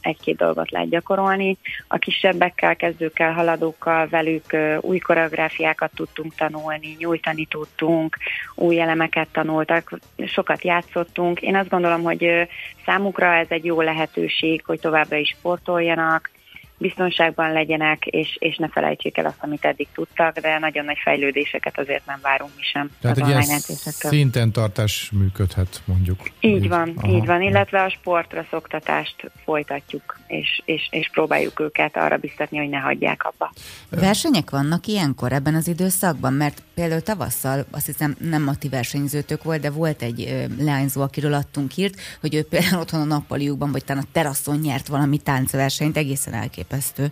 egy-két 0.00 0.36
dolgot 0.36 0.70
lehet 0.70 0.88
gyakorolni. 0.88 1.56
A 1.88 1.98
kisebbekkel, 1.98 2.76
kezdőkkel, 2.76 3.32
haladókkal 3.32 4.06
velük 4.06 4.56
új 4.80 4.98
koreográfiákat 4.98 5.90
tudtunk 5.94 6.34
tanulni, 6.34 6.96
nyújtani 6.98 7.46
tudtunk, 7.46 8.16
új 8.54 8.80
elemeket 8.80 9.28
tanultak, 9.32 9.98
sokat 10.26 10.64
játszottunk. 10.64 11.40
Én 11.40 11.56
azt 11.56 11.68
gondolom, 11.68 12.02
hogy 12.02 12.48
számukra 12.84 13.34
ez 13.34 13.46
egy 13.48 13.64
jó 13.64 13.80
lehetőség, 13.80 14.62
hogy 14.64 14.80
továbbra 14.80 15.16
is 15.16 15.28
sportoljanak, 15.38 16.30
biztonságban 16.78 17.52
legyenek, 17.52 18.06
és, 18.06 18.36
és 18.38 18.56
ne 18.56 18.68
felejtsék 18.68 19.18
el 19.18 19.26
azt, 19.26 19.38
amit 19.40 19.64
eddig 19.64 19.88
tudtak, 19.94 20.38
de 20.38 20.58
nagyon 20.58 20.84
nagy 20.84 20.98
fejlődéseket 21.02 21.78
azért 21.78 22.06
nem 22.06 22.18
várunk 22.22 22.50
mi 22.56 22.62
sem. 22.62 22.90
Tehát 23.00 23.18
egy 23.18 23.28
ilyen 23.28 23.42
szinten 23.82 24.52
tartás 24.52 25.10
működhet, 25.12 25.82
mondjuk. 25.84 26.18
Így, 26.40 26.54
így 26.54 26.68
van, 26.68 26.92
Aha. 26.96 27.08
így 27.08 27.26
van, 27.26 27.42
illetve 27.42 27.82
a 27.82 27.88
sportra 27.88 28.46
szoktatást 28.50 29.30
folytatjuk, 29.44 30.17
és, 30.28 30.62
és, 30.64 30.88
és 30.90 31.10
próbáljuk 31.12 31.60
őket 31.60 31.96
arra 31.96 32.16
biztatni, 32.16 32.58
hogy 32.58 32.68
ne 32.68 32.78
hagyják 32.78 33.24
abba. 33.24 33.52
Versenyek 33.90 34.50
vannak 34.50 34.86
ilyenkor 34.86 35.32
ebben 35.32 35.54
az 35.54 35.68
időszakban, 35.68 36.32
mert 36.32 36.62
például 36.74 37.00
tavasszal, 37.00 37.64
azt 37.70 37.86
hiszem 37.86 38.16
nem 38.18 38.48
a 38.48 38.54
ti 38.54 38.68
versenyzőtök 38.68 39.42
volt, 39.42 39.60
de 39.60 39.70
volt 39.70 40.02
egy 40.02 40.46
leányzó, 40.58 41.02
akiről 41.02 41.32
adtunk 41.32 41.70
hírt, 41.70 41.94
hogy 42.20 42.34
ő 42.34 42.42
például 42.42 42.80
otthon 42.80 43.00
a 43.00 43.04
nappaliukban, 43.04 43.72
vagy 43.72 43.84
talán 43.84 44.02
a 44.02 44.12
teraszon 44.12 44.58
nyert 44.58 44.88
valami 44.88 45.18
táncversenyt, 45.18 45.96
egészen 45.96 46.34
elképesztő. 46.34 47.06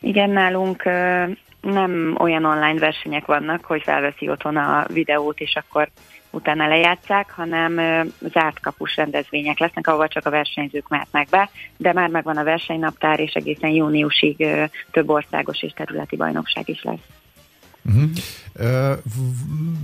Igen, 0.00 0.30
nálunk 0.30 0.82
nem 1.60 2.16
olyan 2.18 2.44
online 2.44 2.78
versenyek 2.78 3.24
vannak, 3.24 3.64
hogy 3.64 3.82
felveszi 3.82 4.28
otthon 4.28 4.56
a 4.56 4.86
videót, 4.92 5.40
és 5.40 5.54
akkor 5.54 5.88
utána 6.36 6.68
lejátszák, 6.68 7.30
hanem 7.30 7.80
zárt 8.32 8.60
kapus 8.60 8.96
rendezvények 8.96 9.58
lesznek, 9.58 9.86
ahova 9.86 10.08
csak 10.08 10.26
a 10.26 10.30
versenyzők 10.30 10.88
mehetnek 10.88 11.28
be, 11.28 11.50
de 11.76 11.92
már 11.92 12.08
megvan 12.08 12.36
a 12.36 12.44
versenynaptár, 12.44 13.20
és 13.20 13.32
egészen 13.32 13.70
júniusig 13.70 14.46
több 14.90 15.10
országos 15.10 15.62
és 15.62 15.72
területi 15.72 16.16
bajnokság 16.16 16.68
is 16.68 16.82
lesz. 16.82 17.06
Uh-huh. 17.84 18.10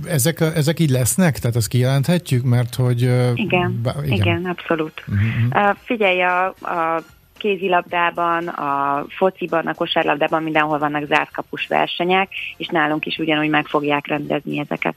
Ezek, 0.07 0.39
ezek 0.39 0.79
így 0.79 0.89
lesznek? 0.89 1.39
Tehát 1.39 1.55
azt 1.55 1.67
kijelenthetjük, 1.67 2.43
mert 2.43 2.75
hogy... 2.75 3.01
Igen, 3.33 3.79
bá, 3.83 3.93
igen. 4.03 4.17
igen, 4.17 4.45
abszolút. 4.45 5.03
Uh-huh. 5.07 5.75
Figyelj, 5.85 6.21
a, 6.21 6.45
a 6.47 7.03
kézilabdában, 7.37 8.47
a 8.47 9.05
fociban, 9.09 9.67
a 9.67 9.73
kosárlabdában 9.73 10.43
mindenhol 10.43 10.77
vannak 10.77 11.05
zárt 11.05 11.31
kapus 11.31 11.67
versenyek, 11.67 12.29
és 12.57 12.67
nálunk 12.67 13.05
is 13.05 13.17
ugyanúgy 13.17 13.49
meg 13.49 13.65
fogják 13.65 14.07
rendezni 14.07 14.59
ezeket. 14.59 14.95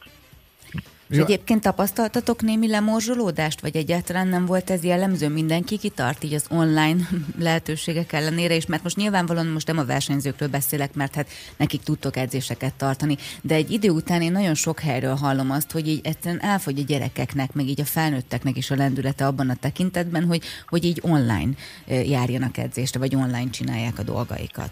És 1.08 1.18
egyébként 1.18 1.62
tapasztaltatok 1.62 2.42
némi 2.42 2.68
lemorzsolódást, 2.68 3.60
vagy 3.60 3.76
egyáltalán 3.76 4.28
nem 4.28 4.46
volt 4.46 4.70
ez 4.70 4.84
jellemző? 4.84 5.28
Mindenki 5.28 5.78
kitart 5.78 6.24
így 6.24 6.34
az 6.34 6.46
online 6.48 7.08
lehetőségek 7.38 8.12
ellenére, 8.12 8.54
és 8.54 8.66
mert 8.66 8.82
most 8.82 8.96
nyilvánvalóan 8.96 9.46
most 9.46 9.66
nem 9.66 9.78
a 9.78 9.84
versenyzőkről 9.84 10.48
beszélek, 10.48 10.94
mert 10.94 11.14
hát 11.14 11.28
nekik 11.56 11.82
tudtok 11.82 12.16
edzéseket 12.16 12.74
tartani, 12.74 13.16
de 13.42 13.54
egy 13.54 13.70
idő 13.70 13.90
után 13.90 14.22
én 14.22 14.32
nagyon 14.32 14.54
sok 14.54 14.80
helyről 14.80 15.14
hallom 15.14 15.50
azt, 15.50 15.70
hogy 15.70 15.88
így 15.88 16.00
egyszerűen 16.02 16.42
elfogy 16.42 16.78
a 16.78 16.84
gyerekeknek, 16.84 17.52
meg 17.52 17.66
így 17.66 17.80
a 17.80 17.84
felnőtteknek 17.84 18.56
is 18.56 18.70
a 18.70 18.76
lendülete 18.76 19.26
abban 19.26 19.50
a 19.50 19.54
tekintetben, 19.54 20.24
hogy, 20.24 20.42
hogy 20.68 20.84
így 20.84 21.00
online 21.02 21.50
járjanak 21.86 22.56
edzésre, 22.56 22.98
vagy 22.98 23.14
online 23.14 23.50
csinálják 23.50 23.98
a 23.98 24.02
dolgaikat. 24.02 24.70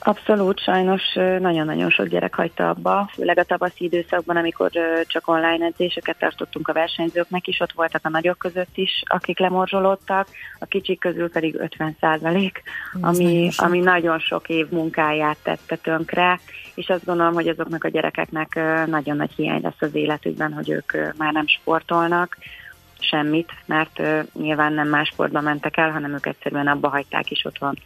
Abszolút, 0.00 0.62
sajnos 0.62 1.02
nagyon-nagyon 1.40 1.90
sok 1.90 2.06
gyerek 2.06 2.34
hagyta 2.34 2.68
abba, 2.68 3.10
főleg 3.12 3.38
a 3.38 3.44
tavaszi 3.44 3.84
időszakban, 3.84 4.36
amikor 4.36 4.70
csak 5.06 5.28
online 5.28 5.64
edzéseket 5.64 6.18
tartottunk 6.18 6.68
a 6.68 6.72
versenyzőknek 6.72 7.46
is, 7.46 7.60
ott 7.60 7.72
voltak 7.72 8.00
a 8.04 8.08
nagyok 8.08 8.38
között 8.38 8.76
is, 8.76 9.02
akik 9.04 9.38
lemorzsolódtak, 9.38 10.28
a 10.58 10.64
kicsik 10.66 11.00
közül 11.00 11.30
pedig 11.30 11.54
50 11.54 11.96
százalék, 12.00 12.62
ami, 13.00 13.50
ami 13.56 13.78
nagyon 13.78 14.18
sok 14.18 14.48
év 14.48 14.68
munkáját 14.70 15.36
tette 15.42 15.76
tönkre, 15.76 16.40
és 16.74 16.88
azt 16.88 17.04
gondolom, 17.04 17.34
hogy 17.34 17.48
azoknak 17.48 17.84
a 17.84 17.88
gyerekeknek 17.88 18.60
nagyon 18.86 19.16
nagy 19.16 19.32
hiány 19.36 19.62
lesz 19.62 19.80
az 19.80 19.94
életükben, 19.94 20.52
hogy 20.52 20.70
ők 20.70 21.16
már 21.16 21.32
nem 21.32 21.46
sportolnak, 21.46 22.38
semmit, 23.00 23.52
mert 23.66 24.02
nyilván 24.32 24.72
nem 24.72 24.88
más 24.88 25.08
sportba 25.08 25.40
mentek 25.40 25.76
el, 25.76 25.90
hanem 25.90 26.14
ők 26.14 26.26
egyszerűen 26.26 26.66
abba 26.66 26.88
hagyták 26.88 27.30
is 27.30 27.44
otthon 27.44 27.78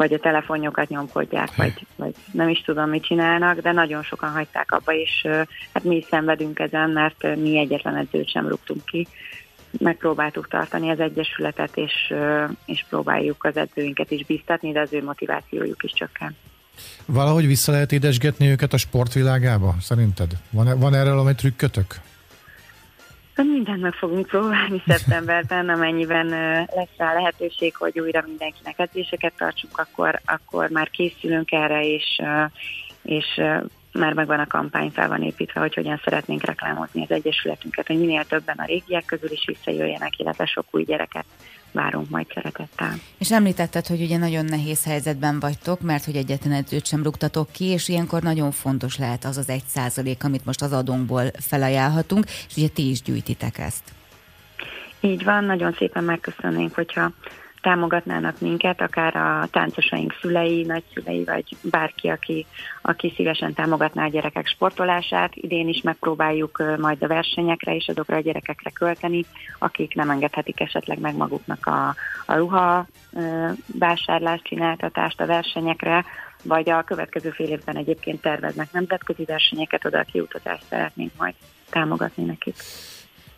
vagy 0.00 0.12
a 0.12 0.18
telefonjukat 0.18 0.88
nyomkodják, 0.88 1.56
vagy, 1.56 1.86
vagy 1.96 2.14
nem 2.32 2.48
is 2.48 2.62
tudom, 2.62 2.88
mit 2.88 3.02
csinálnak, 3.02 3.60
de 3.60 3.72
nagyon 3.72 4.02
sokan 4.02 4.30
hagyták 4.30 4.72
abba, 4.72 4.92
és 4.92 5.26
hát 5.72 5.84
mi 5.84 5.96
is 5.96 6.04
szenvedünk 6.10 6.58
ezen, 6.58 6.90
mert 6.90 7.36
mi 7.36 7.58
egyetlen 7.58 7.96
edzőt 7.96 8.30
sem 8.30 8.48
rúgtunk 8.48 8.84
ki. 8.84 9.06
Megpróbáltuk 9.78 10.48
tartani 10.48 10.90
az 10.90 11.00
egyesületet, 11.00 11.70
és, 11.74 12.14
és 12.64 12.84
próbáljuk 12.88 13.44
az 13.44 13.56
edzőinket 13.56 14.10
is 14.10 14.24
biztatni, 14.24 14.72
de 14.72 14.80
az 14.80 14.92
ő 14.92 15.02
motivációjuk 15.02 15.82
is 15.82 15.92
csökken. 15.92 16.36
Valahogy 17.06 17.46
vissza 17.46 17.72
lehet 17.72 17.92
édesgetni 17.92 18.48
őket 18.48 18.72
a 18.72 18.76
sportvilágába, 18.76 19.74
szerinted? 19.80 20.30
Van, 20.50 20.78
van 20.78 20.94
erről 20.94 21.12
valami 21.12 21.34
trükkötök? 21.34 22.00
Mindent 23.44 23.80
meg 23.80 23.92
fogunk 23.92 24.26
próbálni 24.26 24.82
szeptemberben, 24.86 25.68
amennyiben 25.68 26.26
lesz 26.74 26.96
rá 26.96 27.12
lehetőség, 27.14 27.76
hogy 27.76 28.00
újra 28.00 28.24
mindenkinek 28.26 28.78
edzéseket 28.78 29.32
tartsunk, 29.36 29.78
akkor, 29.78 30.20
akkor 30.24 30.68
már 30.68 30.90
készülünk 30.90 31.52
erre, 31.52 31.84
és, 31.84 32.22
és 33.02 33.40
már 33.92 34.12
megvan 34.12 34.38
a 34.38 34.46
kampány, 34.46 34.90
fel 34.90 35.08
van 35.08 35.22
építve, 35.22 35.60
hogy 35.60 35.74
hogyan 35.74 36.00
szeretnénk 36.04 36.44
reklámozni 36.44 37.02
az 37.02 37.10
Egyesületünket, 37.10 37.86
hogy 37.86 37.98
minél 37.98 38.24
többen 38.24 38.56
a 38.58 38.64
régiek 38.64 39.04
közül 39.04 39.30
is 39.30 39.44
visszajöjjenek, 39.46 40.18
illetve 40.18 40.46
sok 40.46 40.66
új 40.70 40.84
gyereket 40.84 41.24
várunk 41.72 42.10
majd 42.10 42.26
szeretettel. 42.34 42.94
És 43.18 43.32
említetted, 43.32 43.86
hogy 43.86 44.02
ugye 44.02 44.16
nagyon 44.16 44.44
nehéz 44.44 44.84
helyzetben 44.84 45.40
vagytok, 45.40 45.80
mert 45.80 46.04
hogy 46.04 46.16
egyetlen 46.16 46.52
edzőt 46.52 46.86
sem 46.86 47.02
rúgtatok 47.02 47.50
ki, 47.52 47.64
és 47.64 47.88
ilyenkor 47.88 48.22
nagyon 48.22 48.50
fontos 48.50 48.98
lehet 48.98 49.24
az 49.24 49.36
az 49.36 49.48
egy 49.48 49.64
százalék, 49.66 50.24
amit 50.24 50.44
most 50.44 50.62
az 50.62 50.72
adónkból 50.72 51.24
felajánlhatunk, 51.38 52.24
és 52.24 52.56
ugye 52.56 52.68
ti 52.68 52.90
is 52.90 53.02
gyűjtitek 53.02 53.58
ezt. 53.58 53.82
Így 55.00 55.24
van, 55.24 55.44
nagyon 55.44 55.72
szépen 55.72 56.04
megköszönnénk, 56.04 56.74
hogyha 56.74 57.12
támogatnának 57.60 58.40
minket, 58.40 58.80
akár 58.80 59.16
a 59.16 59.48
táncosaink 59.50 60.16
szülei, 60.20 60.62
nagyszülei, 60.62 61.24
vagy 61.24 61.56
bárki, 61.62 62.08
aki, 62.08 62.46
aki 62.82 63.12
szívesen 63.16 63.54
támogatná 63.54 64.04
a 64.04 64.08
gyerekek 64.08 64.46
sportolását. 64.46 65.34
Idén 65.34 65.68
is 65.68 65.80
megpróbáljuk 65.82 66.62
majd 66.78 67.02
a 67.02 67.06
versenyekre 67.06 67.74
és 67.74 67.88
azokra 67.88 68.16
a 68.16 68.20
gyerekekre 68.20 68.70
költeni, 68.70 69.24
akik 69.58 69.94
nem 69.94 70.10
engedhetik 70.10 70.60
esetleg 70.60 70.98
meg 70.98 71.16
maguknak 71.16 71.66
a, 71.66 71.94
a 72.26 72.34
ruha 72.34 72.86
vásárlást, 73.78 74.44
csináltatást 74.44 75.20
a 75.20 75.26
versenyekre, 75.26 76.04
vagy 76.42 76.70
a 76.70 76.82
következő 76.82 77.30
fél 77.30 77.48
évben 77.48 77.76
egyébként 77.76 78.20
terveznek 78.20 78.72
nemzetközi 78.72 79.24
versenyeket, 79.24 79.84
oda 79.84 79.98
a 79.98 80.04
kiutatást 80.12 80.64
szeretnénk 80.68 81.10
majd 81.18 81.34
támogatni 81.70 82.24
nekik. 82.24 82.54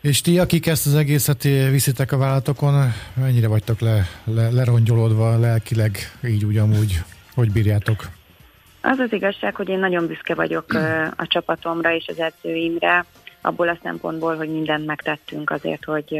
És 0.03 0.21
ti, 0.21 0.39
akik 0.39 0.67
ezt 0.67 0.85
az 0.85 0.95
egészet 0.95 1.43
viszitek 1.43 2.11
a 2.11 2.17
vállalatokon, 2.17 2.93
mennyire 3.13 3.47
vagytok 3.47 3.79
le, 3.79 4.07
le, 4.23 4.49
lerongyolódva 4.49 5.37
lelkileg, 5.39 5.97
így 6.23 6.45
úgy 6.45 6.57
amúgy, 6.57 7.01
hogy 7.35 7.51
bírjátok? 7.51 8.09
Az 8.81 8.99
az 8.99 9.13
igazság, 9.13 9.55
hogy 9.55 9.69
én 9.69 9.79
nagyon 9.79 10.07
büszke 10.07 10.35
vagyok 10.35 10.73
a 11.15 11.27
csapatomra 11.27 11.95
és 11.95 12.05
az 12.07 12.19
edzőimre, 12.19 13.05
abból 13.41 13.69
a 13.69 13.77
szempontból, 13.83 14.35
hogy 14.35 14.49
mindent 14.49 14.85
megtettünk 14.85 15.49
azért, 15.49 15.83
hogy 15.83 16.19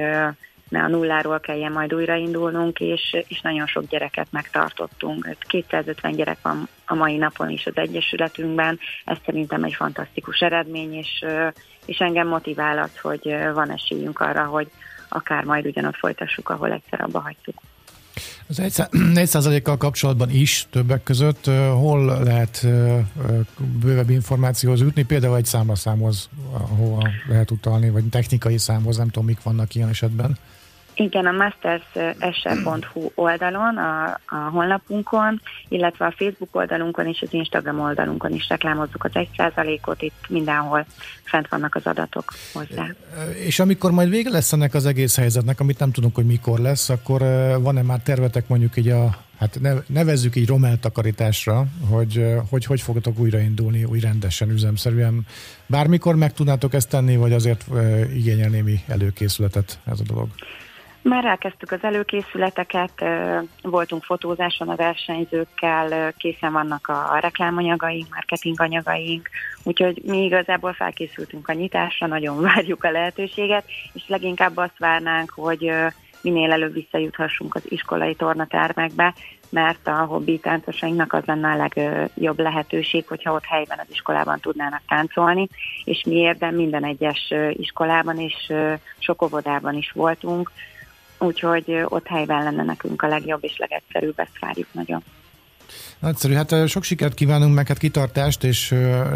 ne 0.74 0.84
a 0.84 0.88
nulláról 0.88 1.40
kelljen 1.40 1.72
majd 1.72 1.94
újraindulnunk, 1.94 2.80
és, 2.80 3.16
és 3.28 3.42
nagyon 3.42 3.68
sok 3.68 3.88
gyereket 3.88 4.28
megtartottunk. 4.30 5.36
250 5.48 6.16
gyerek 6.16 6.38
van 6.42 6.68
a 6.86 6.94
mai 6.94 7.18
napon 7.18 7.50
is 7.50 7.66
az 7.66 7.76
Egyesületünkben, 7.76 8.80
ez 9.06 9.18
szerintem 9.26 9.64
egy 9.64 9.74
fantasztikus 9.74 10.40
eredmény, 10.40 10.94
és, 10.94 11.26
és 11.86 11.98
engem 11.98 12.28
motivál 12.28 12.78
az, 12.78 12.98
hogy 13.02 13.36
van 13.54 13.72
esélyünk 13.72 14.20
arra, 14.20 14.44
hogy 14.44 14.72
akár 15.10 15.44
majd 15.44 15.66
ugyanott 15.66 15.96
folytassuk, 15.96 16.50
ahol 16.50 16.72
egyszer 16.72 17.02
abba 17.02 17.20
hagytuk. 17.20 17.62
Az 18.48 18.62
1%-kal 18.62 19.78
kapcsolatban 19.88 20.30
is 20.30 20.68
többek 20.70 21.04
között 21.04 21.46
hol 21.74 22.24
lehet 22.24 22.68
bővebb 23.80 24.10
információhoz 24.10 24.82
jutni, 24.82 25.04
például 25.04 25.36
egy 25.36 25.46
számlaszámhoz, 25.46 26.30
ahova 26.52 27.10
lehet 27.28 27.52
utalni, 27.52 27.90
vagy 27.90 28.04
technikai 28.10 28.58
számhoz, 28.58 28.98
nem 28.98 29.08
tudom, 29.08 29.26
mik 29.26 29.44
vannak 29.44 29.76
ilyen 29.76 29.90
esetben? 29.90 30.38
Igen, 30.96 31.26
a 31.26 31.32
mastersse.hu 31.32 33.12
oldalon, 33.16 33.78
a, 33.78 34.20
a 34.26 34.36
honlapunkon, 34.52 35.42
illetve 35.68 36.06
a 36.06 36.14
Facebook 36.18 36.56
oldalunkon 36.56 37.08
és 37.08 37.22
az 37.22 37.34
Instagram 37.34 37.80
oldalunkon 37.80 38.34
is 38.34 38.48
reklámozzuk 38.48 39.04
az 39.04 39.12
1%-ot, 39.14 40.02
itt 40.02 40.26
mindenhol 40.30 40.86
fent 41.24 41.48
vannak 41.48 41.76
az 41.76 41.86
adatok 41.86 42.34
hozzá. 42.54 42.88
És 43.46 43.60
amikor 43.60 43.92
majd 43.92 44.10
vége 44.10 44.30
lesz 44.30 44.54
ennek 44.54 44.74
az 44.74 44.86
egész 44.86 45.16
helyzetnek, 45.16 45.60
amit 45.60 45.80
nem 45.80 45.92
tudunk, 45.92 46.16
hogy 46.16 46.26
mikor 46.26 46.60
lesz, 46.60 46.90
akkor 46.90 47.22
van-e 47.62 47.82
már 47.82 48.00
tervetek 48.00 48.48
mondjuk 48.48 48.78
így 48.78 48.90
a, 48.90 49.10
hát 49.40 49.60
nevezzük 49.88 50.36
így 50.36 50.48
romeltakarításra, 50.48 51.66
hogy, 51.90 52.26
hogy 52.50 52.66
hogy 52.66 52.82
fogtok 52.82 53.20
újraindulni, 53.20 53.84
új 53.84 54.00
rendesen, 54.00 54.50
üzemszerűen. 54.50 55.26
Bármikor 55.66 56.16
meg 56.16 56.34
tudnátok 56.34 56.74
ezt 56.74 56.90
tenni, 56.90 57.16
vagy 57.16 57.34
azért 57.34 57.66
igényel 58.14 58.50
némi 58.50 58.80
előkészületet 58.88 59.80
ez 59.86 60.00
a 60.00 60.04
dolog? 60.04 60.28
Már 61.04 61.26
elkezdtük 61.26 61.72
az 61.72 61.84
előkészületeket, 61.84 63.06
voltunk 63.62 64.04
fotózáson 64.04 64.70
a 64.70 64.76
versenyzőkkel, 64.76 66.14
készen 66.18 66.52
vannak 66.52 66.88
a 66.88 67.18
reklámanyagaink, 67.22 68.14
marketinganyagaink, 68.14 69.30
úgyhogy 69.64 70.02
mi 70.06 70.24
igazából 70.24 70.74
felkészültünk 70.74 71.48
a 71.48 71.54
nyitásra, 71.54 72.08
nagyon 72.08 72.42
várjuk 72.54 72.84
a 72.84 72.92
lehetőséget, 72.92 73.66
és 73.94 74.04
leginkább 74.08 74.58
azt 74.58 74.78
várnánk, 74.78 75.32
hogy 75.36 75.72
minél 76.22 76.52
előbb 76.52 76.74
visszajuthassunk 76.74 77.56
az 77.56 77.64
iskolai 77.66 78.16
tornatermekbe, 78.16 79.14
mert 79.50 79.88
a 79.88 80.06
hobbi 80.06 80.40
táncosainknak 80.40 81.14
az 81.14 81.24
lenne 81.26 81.52
a 81.52 81.56
legjobb 81.56 82.40
lehetőség, 82.40 83.08
hogyha 83.08 83.34
ott 83.34 83.46
helyben 83.46 83.80
az 83.80 83.88
iskolában 83.92 84.40
tudnának 84.40 84.82
táncolni, 84.88 85.48
és 85.84 86.04
mi 86.06 86.16
érdem 86.16 86.56
minden 86.56 86.84
egyes 86.84 87.34
iskolában 87.52 88.20
és 88.20 88.54
sok 89.00 89.22
óvodában 89.22 89.76
is 89.76 89.92
voltunk, 89.92 90.52
úgyhogy 91.24 91.82
ott 91.86 92.08
helyben 92.08 92.44
lenne 92.44 92.64
nekünk 92.64 93.02
a 93.02 93.08
legjobb 93.08 93.44
és 93.44 93.58
legegyszerűbb, 93.58 94.20
ezt 94.20 94.40
várjuk 94.40 94.68
nagyon. 94.72 95.04
Nagyszerű, 96.00 96.34
hát 96.34 96.68
sok 96.68 96.84
sikert 96.84 97.14
kívánunk 97.14 97.56
meg, 97.56 97.68
hát 97.68 97.78
kitartást, 97.78 98.44
és 98.44 98.72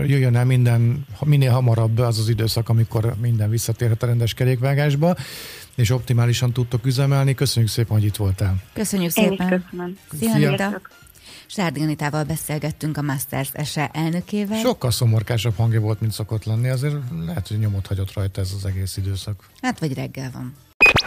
jöjjön 0.06 0.36
el 0.36 0.46
minden, 0.46 1.06
minél 1.26 1.52
hamarabb 1.52 1.98
az 1.98 2.20
az 2.20 2.30
időszak, 2.30 2.70
amikor 2.70 3.14
minden 3.22 3.50
visszatérhet 3.50 4.04
a 4.04 4.06
rendes 4.06 4.34
kerékvágásba, 4.34 5.16
és 5.76 5.90
optimálisan 5.90 6.54
tudtok 6.54 6.86
üzemelni. 6.86 7.34
Köszönjük 7.34 7.72
szépen, 7.72 7.98
hogy 7.98 8.06
itt 8.06 8.16
voltál. 8.16 8.56
Köszönjük 8.74 9.12
szépen. 9.12 9.32
Én 9.32 9.56
is 9.56 9.98
köszönöm. 10.10 10.38
Szia, 10.38 10.48
Anita. 10.48 10.82
Sárdi 11.48 11.82
Anitával 11.82 12.24
beszélgettünk 12.24 12.98
a 12.98 13.02
Masters 13.02 13.52
SE 13.64 13.90
elnökével. 13.94 14.60
Sokkal 14.60 14.92
szomorkásabb 14.92 15.56
hangja 15.56 15.80
volt, 15.80 16.02
mint 16.02 16.12
szokott 16.12 16.44
lenni, 16.44 16.70
azért 16.70 16.96
lehet, 17.26 17.48
hogy 17.48 17.60
nyomot 17.60 17.88
hagyott 17.88 18.14
rajta 18.14 18.42
ez 18.42 18.52
az 18.56 18.66
egész 18.66 18.98
időszak. 18.98 19.44
Hát 19.62 19.80
vagy 19.80 19.94
reggel 19.94 20.30
van. 20.34 20.56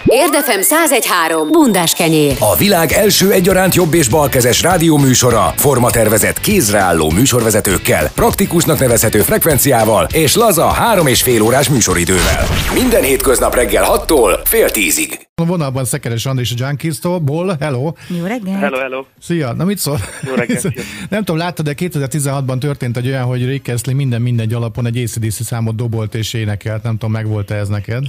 Érdefem 0.05 0.61
1013. 0.61 1.51
Bundás 1.51 1.93
kenyér. 1.93 2.37
A 2.39 2.57
világ 2.57 2.93
első 2.93 3.33
egyaránt 3.33 3.75
jobb 3.75 3.95
és 3.95 4.09
balkezes 4.09 4.63
rádióműsora, 4.63 5.53
formatervezett 5.57 6.41
kézreálló 6.41 7.11
műsorvezetőkkel, 7.11 8.11
praktikusnak 8.15 8.79
nevezhető 8.79 9.21
frekvenciával 9.21 10.07
és 10.13 10.37
laza 10.37 10.67
három 10.67 11.07
és 11.07 11.23
fél 11.23 11.43
órás 11.43 11.69
műsoridővel. 11.69 12.45
Minden 12.75 13.03
hétköznap 13.03 13.55
reggel 13.55 13.85
6-tól 13.89 14.41
fél 14.45 14.71
tízig. 14.71 15.29
A 15.35 15.45
vonalban 15.45 15.85
Szekeres 15.85 16.27
Andris 16.27 16.53
a 16.53 16.55
Junkies-tól. 16.59 17.19
Ból, 17.19 17.57
hello! 17.61 17.93
Jó 18.09 18.25
reggelt! 18.25 18.61
Hello, 18.61 18.79
hello! 18.79 19.05
Szia! 19.21 19.53
Na 19.53 19.65
mit 19.65 19.79
szól? 19.79 19.99
Jó 20.23 20.35
reggelt! 20.35 20.63
Nem 21.11 21.25
tudom, 21.25 21.37
láttad, 21.37 21.65
de 21.65 21.75
2016-ban 21.77 22.59
történt 22.59 22.97
egy 22.97 23.07
olyan, 23.07 23.25
hogy 23.25 23.47
Rick 23.47 23.69
Astley 23.69 23.95
minden 23.95 24.23
mindegy 24.23 24.53
alapon 24.53 24.87
egy 24.87 25.03
ACDC 25.03 25.45
számot 25.45 25.77
dobolt 25.77 26.15
és 26.15 26.33
énekelt. 26.33 26.83
Nem 26.83 26.93
tudom, 26.93 27.11
megvolt-e 27.13 27.55
ez 27.55 27.69
neked? 27.69 28.05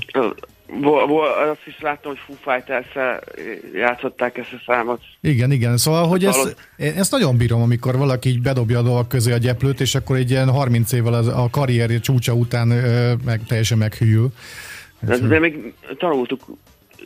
Vol, 0.79 1.07
vol, 1.07 1.27
azt 1.27 1.65
is 1.65 1.79
láttam, 1.79 2.11
hogy 2.11 2.21
Foo 2.25 2.53
fighters 2.53 2.87
játszották 3.73 4.37
ezt 4.37 4.53
a 4.53 4.61
számot. 4.65 5.01
Igen, 5.21 5.51
igen. 5.51 5.77
Szóval, 5.77 6.07
hogy 6.07 6.25
ezt, 6.25 6.55
ezt 6.77 7.11
nagyon 7.11 7.37
bírom, 7.37 7.61
amikor 7.61 7.97
valaki 7.97 8.29
így 8.29 8.41
bedobja 8.41 8.79
a 8.79 8.81
dolgok 8.81 9.07
közé 9.07 9.31
a 9.31 9.37
gyeplőt, 9.37 9.79
és 9.79 9.95
akkor 9.95 10.15
egy 10.15 10.29
ilyen 10.29 10.49
30 10.49 10.91
évvel 10.91 11.13
a 11.13 11.49
karrierje 11.49 11.99
csúcsa 11.99 12.33
után 12.33 12.67
meg, 13.25 13.41
teljesen 13.47 13.77
meghűl. 13.77 14.29
De, 14.99 15.17
de 15.17 15.39
még 15.39 15.73
tanultuk 15.97 16.43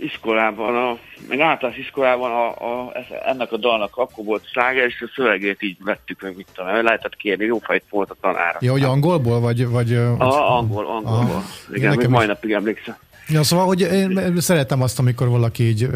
iskolában, 0.01 0.75
a, 0.75 0.97
meg 1.27 1.39
általános 1.39 1.79
iskolában 1.79 2.31
a, 2.31 2.47
a, 2.47 2.93
ennek 3.25 3.51
a 3.51 3.57
dalnak 3.57 3.97
akkor 3.97 4.25
volt 4.25 4.47
sláger, 4.47 4.85
és 4.85 5.01
a 5.01 5.11
szövegét 5.15 5.61
így 5.61 5.77
vettük 5.83 6.21
meg, 6.21 6.35
mit 6.35 6.47
tudom, 6.53 6.83
lehetett 6.83 7.15
kérni, 7.15 7.45
jó 7.45 7.57
fejt 7.57 7.83
volt 7.89 8.09
a 8.09 8.15
tanára. 8.21 8.57
Ja, 8.61 8.71
hogy 8.71 8.83
angolból, 8.83 9.39
vagy... 9.39 9.67
vagy 9.67 9.93
a, 9.93 10.57
angol, 10.57 10.87
angolból. 10.87 11.43
Igen, 11.73 11.95
még 11.95 12.07
mai 12.07 12.25
napig 12.25 12.51
emlékszem. 12.51 12.95
Ja, 13.29 13.43
szóval, 13.43 13.65
hogy 13.65 13.81
én 13.81 14.33
szeretem 14.37 14.81
azt, 14.81 14.99
amikor 14.99 15.27
valaki 15.27 15.63
így, 15.63 15.89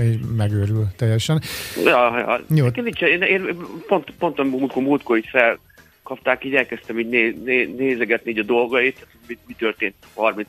így 0.00 0.20
megőrül 0.36 0.86
teljesen. 0.96 1.42
Ja, 1.84 2.18
ja. 2.18 2.40
Jó. 2.54 2.66
Nincs, 2.82 3.00
én, 3.00 3.22
én 3.22 3.56
pont, 3.86 4.12
pont 4.18 4.38
amikor 4.38 4.82
múltkor 4.82 5.16
így 5.16 5.28
felkapták, 5.30 6.44
így 6.44 6.54
elkezdtem 6.54 6.98
így 6.98 7.08
né, 7.08 7.36
né, 7.44 7.74
nézegetni 7.76 8.30
így 8.30 8.38
a 8.38 8.42
dolgait, 8.42 9.06
mi, 9.26 9.38
mi 9.46 9.54
történt 9.58 9.94
30 10.14 10.46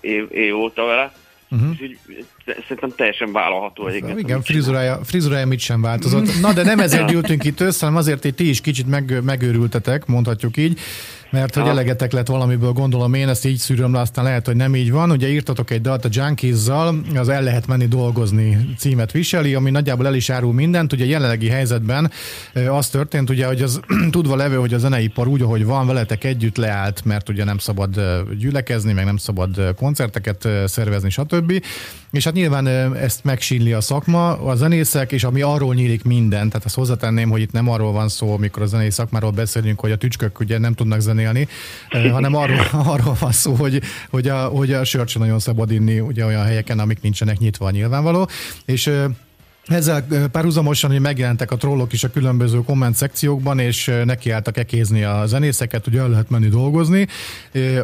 év, 0.00 0.26
év 0.30 0.56
óta 0.56 0.84
vele, 0.84 1.12
Uh-huh. 1.50 1.70
És 1.72 1.82
így, 1.82 2.24
szerintem 2.62 2.92
teljesen 2.96 3.32
vállalható 3.32 3.86
egyébként. 3.86 4.18
Igen, 4.18 4.42
frizurája, 4.42 5.00
frizurája 5.04 5.46
mit 5.46 5.58
sem 5.58 5.80
változott. 5.80 6.40
Na, 6.40 6.52
de 6.52 6.62
nem 6.62 6.80
ezért 6.80 7.10
gyűltünk 7.10 7.44
itt 7.44 7.60
össze, 7.60 7.84
hanem 7.84 8.00
azért, 8.00 8.22
hogy 8.22 8.34
ti 8.34 8.48
is 8.48 8.60
kicsit 8.60 8.86
meg, 8.86 9.24
megőrültetek, 9.24 10.06
mondhatjuk 10.06 10.56
így 10.56 10.80
mert 11.34 11.54
hogy 11.54 11.68
elegetek 11.68 12.12
lett 12.12 12.26
valamiből, 12.26 12.72
gondolom 12.72 13.14
én, 13.14 13.28
ezt 13.28 13.44
így 13.44 13.56
szűröm 13.56 13.92
le, 13.92 14.00
aztán 14.00 14.24
lehet, 14.24 14.46
hogy 14.46 14.56
nem 14.56 14.74
így 14.74 14.90
van. 14.90 15.10
Ugye 15.10 15.28
írtatok 15.28 15.70
egy 15.70 15.80
dalt 15.80 16.04
a 16.04 16.08
Junkies-zal, 16.10 17.00
az 17.14 17.28
El 17.28 17.42
lehet 17.42 17.66
menni 17.66 17.86
dolgozni 17.86 18.74
címet 18.78 19.12
viseli, 19.12 19.54
ami 19.54 19.70
nagyjából 19.70 20.06
el 20.06 20.14
is 20.14 20.30
árul 20.30 20.52
mindent. 20.52 20.92
Ugye 20.92 21.04
jelenlegi 21.04 21.48
helyzetben 21.48 22.10
az 22.68 22.88
történt, 22.88 23.30
ugye, 23.30 23.46
hogy 23.46 23.62
az 23.62 23.80
tudva 24.10 24.36
levő, 24.36 24.56
hogy 24.56 24.74
a 24.74 24.78
zeneipar 24.78 25.28
úgy, 25.28 25.42
ahogy 25.42 25.64
van, 25.64 25.86
veletek 25.86 26.24
együtt 26.24 26.56
leállt, 26.56 27.04
mert 27.04 27.28
ugye 27.28 27.44
nem 27.44 27.58
szabad 27.58 28.00
gyülekezni, 28.38 28.92
meg 28.92 29.04
nem 29.04 29.16
szabad 29.16 29.74
koncerteket 29.76 30.48
szervezni, 30.66 31.10
stb. 31.10 31.62
És 32.14 32.24
hát 32.24 32.32
nyilván 32.32 32.66
ezt 32.96 33.24
megsínli 33.24 33.72
a 33.72 33.80
szakma, 33.80 34.38
a 34.38 34.54
zenészek, 34.54 35.12
és 35.12 35.24
ami 35.24 35.42
arról 35.42 35.74
nyílik 35.74 36.04
minden, 36.04 36.48
tehát 36.48 36.64
ezt 36.64 36.74
hozzátenném, 36.74 37.30
hogy 37.30 37.40
itt 37.40 37.52
nem 37.52 37.68
arról 37.68 37.92
van 37.92 38.08
szó, 38.08 38.32
amikor 38.32 38.62
a 38.62 38.66
zenei 38.66 38.90
szakmáról 38.90 39.30
beszélünk, 39.30 39.80
hogy 39.80 39.90
a 39.90 39.96
tücskök 39.96 40.40
ugye 40.40 40.58
nem 40.58 40.74
tudnak 40.74 41.00
zenélni, 41.00 41.48
hanem 42.12 42.34
arról, 42.34 42.66
arról 42.94 43.16
van 43.20 43.32
szó, 43.32 43.54
hogy, 43.54 43.82
hogy 44.10 44.28
a, 44.28 44.44
hogy 44.44 44.72
a 44.72 44.84
sört 44.84 45.18
nagyon 45.18 45.38
szabad 45.38 45.70
inni 45.70 46.00
ugye 46.00 46.24
olyan 46.24 46.44
helyeken, 46.44 46.78
amik 46.78 47.00
nincsenek 47.00 47.38
nyitva 47.38 47.70
nyilvánvaló. 47.70 48.28
És 48.64 48.90
ezzel 49.66 50.06
párhuzamosan, 50.32 50.90
hogy 50.90 51.00
megjelentek 51.00 51.50
a 51.50 51.56
trollok 51.56 51.92
is 51.92 52.04
a 52.04 52.10
különböző 52.10 52.58
komment 52.58 52.96
szekciókban, 52.96 53.58
és 53.58 53.92
nekiálltak 54.04 54.56
ekézni 54.56 55.02
a 55.02 55.26
zenészeket, 55.26 55.84
hogy 55.84 55.96
el 55.96 56.08
lehet 56.08 56.30
menni 56.30 56.48
dolgozni. 56.48 57.06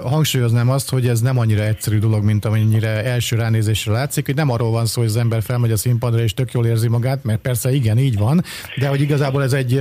Hangsúlyoznám 0.02 0.70
azt, 0.70 0.90
hogy 0.90 1.08
ez 1.08 1.20
nem 1.20 1.38
annyira 1.38 1.62
egyszerű 1.62 1.98
dolog, 1.98 2.24
mint 2.24 2.44
amennyire 2.44 3.04
első 3.04 3.36
ránézésre 3.36 3.92
látszik, 3.92 4.26
hogy 4.26 4.34
nem 4.34 4.50
arról 4.50 4.70
van 4.70 4.86
szó, 4.86 5.00
hogy 5.00 5.10
az 5.10 5.16
ember 5.16 5.42
felmegy 5.42 5.70
a 5.70 5.76
színpadra 5.76 6.22
és 6.22 6.34
tök 6.34 6.52
jól 6.52 6.66
érzi 6.66 6.88
magát, 6.88 7.24
mert 7.24 7.40
persze 7.40 7.72
igen, 7.72 7.98
így 7.98 8.18
van, 8.18 8.44
de 8.78 8.88
hogy 8.88 9.00
igazából 9.00 9.42
ez 9.42 9.52
egy 9.52 9.80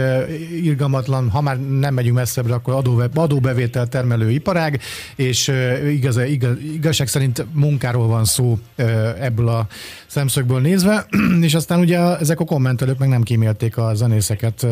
irgalmatlan, 0.64 1.30
ha 1.30 1.42
már 1.42 1.60
nem 1.60 1.94
megyünk 1.94 2.16
messzebbre, 2.16 2.54
akkor 2.54 2.74
adóbe, 2.74 3.10
adóbevétel 3.14 3.88
termelő 3.88 4.32
iparág, 4.32 4.82
és 5.16 5.52
igaz, 5.90 6.18
igaz, 6.18 6.58
igazság 6.74 7.08
szerint 7.08 7.46
munkáról 7.54 8.08
van 8.08 8.26
szó 8.26 8.60
ebből 9.20 9.48
a 9.48 9.68
szemszögből 10.08 10.60
nézve, 10.60 11.06
és 11.42 11.54
aztán 11.54 11.80
ugye 11.90 12.18
ezek 12.20 12.40
a 12.40 12.46
kommentelők 12.46 12.98
meg 12.98 13.10
nem 13.10 13.22
kímélték 13.22 13.78
a 13.78 13.94
zenészeket, 13.94 14.66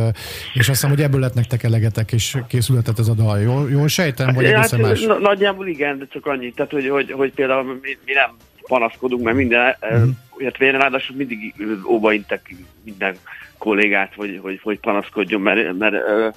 és 0.53 0.59
azt 0.59 0.67
hiszem, 0.67 0.89
hogy 0.89 1.01
ebből 1.01 1.19
lett 1.19 1.33
nektek 1.33 1.63
elegetek, 1.63 2.11
és 2.11 2.37
készületett 2.47 2.99
ez 2.99 3.07
a 3.07 3.13
dal. 3.13 3.39
Jól, 3.39 3.69
jól 3.69 3.87
sejtem, 3.87 4.33
vagy 4.33 4.45
hát, 4.45 4.53
egészen 4.53 4.79
más? 4.79 5.05
Nagyjából 5.19 5.67
igen, 5.67 5.97
de 5.97 6.05
csak 6.09 6.25
annyi. 6.25 6.51
Tehát, 6.51 6.71
hogy, 6.71 6.89
hogy, 6.89 7.11
hogy 7.11 7.33
például 7.33 7.63
mi, 7.63 7.97
mi 8.05 8.13
nem 8.13 8.35
panaszkodunk, 8.67 9.23
mert 9.23 9.37
minden, 9.37 9.75
mm. 9.95 10.09
illetve 10.37 10.65
én 10.65 10.71
ráadásul 10.71 11.15
mindig 11.15 11.53
óvaintek 11.87 12.55
minden 12.83 13.15
kollégát, 13.57 14.13
hogy, 14.15 14.39
hogy, 14.41 14.59
hogy 14.63 14.79
panaszkodjon, 14.79 15.41
mert, 15.41 15.77
mert, 15.77 15.95
mert, 15.95 16.35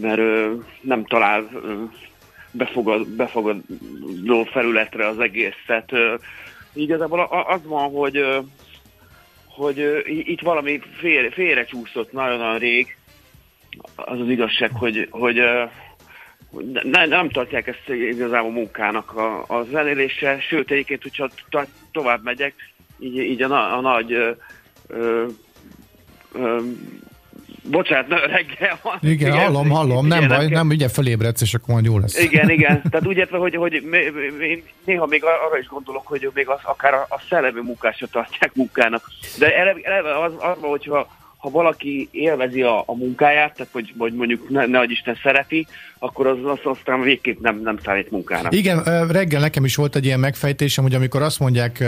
mert 0.00 0.20
nem 0.80 1.04
talál 1.04 1.48
befogad, 2.50 3.08
befogadó 3.08 4.44
felületre 4.44 5.08
az 5.08 5.18
egészet. 5.18 5.92
Igazából 6.72 7.44
az 7.48 7.60
van, 7.64 7.90
hogy 7.90 8.24
hogy 9.56 10.02
itt 10.06 10.40
valami 10.40 10.80
félre, 10.98 11.30
félrecsúszott 11.30 12.12
nagyon-nagyon 12.12 12.58
rég, 12.58 12.96
az 13.94 14.20
az 14.20 14.28
igazság, 14.28 14.70
hogy, 14.70 15.08
hogy 15.10 15.42
ne, 16.82 17.06
nem 17.06 17.28
tartják 17.28 17.66
ezt 17.66 17.88
igazából 17.88 18.50
munkának 18.50 19.16
a, 19.16 19.44
a 19.48 19.62
zenélése, 19.62 20.40
sőt 20.40 20.70
egyébként, 20.70 21.02
hogyha 21.02 21.30
to, 21.50 21.60
tovább 21.92 22.22
megyek, 22.22 22.54
így, 22.98 23.16
így 23.16 23.42
a, 23.42 23.76
a 23.76 23.80
nagy 23.80 24.12
ö, 24.12 24.30
ö, 24.86 25.26
ö, 26.32 26.60
Bocsánat, 27.70 28.20
reggel 28.26 28.78
van. 28.82 28.98
Igen, 29.00 29.32
igen 29.32 29.32
hallom, 29.32 29.70
hallom, 29.70 30.06
nem 30.06 30.28
baj, 30.28 30.46
nem, 30.46 30.68
ugye 30.68 30.88
felébredsz, 30.88 31.40
és 31.40 31.54
akkor 31.54 31.74
majd 31.74 31.84
jó 31.84 31.98
lesz. 31.98 32.18
Igen, 32.18 32.50
igen. 32.50 32.82
Tehát 32.90 33.06
úgy 33.06 33.16
értve, 33.16 33.38
hogy, 33.38 33.56
hogy 33.56 33.82
néha 34.84 35.06
még 35.06 35.24
arra 35.24 35.58
is 35.58 35.66
gondolok, 35.66 36.06
hogy 36.06 36.30
még 36.34 36.48
az, 36.48 36.58
akár 36.62 36.94
a, 36.94 37.06
a 37.08 37.20
szellemi 37.28 37.60
munkásra 37.60 38.06
tartják 38.06 38.54
munkának. 38.54 39.10
De 39.38 39.56
eleve 39.82 40.18
az, 40.18 40.32
az 40.32 40.60
van, 40.60 40.70
hogyha 40.70 41.08
ha 41.36 41.50
valaki 41.50 42.08
élvezi 42.10 42.62
a, 42.62 42.82
a 42.86 42.94
munkáját, 42.94 43.54
tehát 43.54 43.72
hogy, 43.72 43.94
hogy 43.98 44.12
mondjuk 44.12 44.48
ne, 44.48 44.66
ne 44.66 44.82
Isten 44.82 45.18
szereti, 45.22 45.66
akkor 45.98 46.26
az, 46.26 46.38
az 46.44 46.58
aztán 46.62 47.00
végképp 47.00 47.40
nem, 47.40 47.60
nem 47.62 47.78
számít 47.84 48.10
munkának. 48.10 48.54
Igen, 48.54 48.82
reggel 49.08 49.40
nekem 49.40 49.64
is 49.64 49.76
volt 49.76 49.96
egy 49.96 50.04
ilyen 50.04 50.20
megfejtésem, 50.20 50.84
hogy 50.84 50.94
amikor 50.94 51.22
azt 51.22 51.38
mondják 51.38 51.84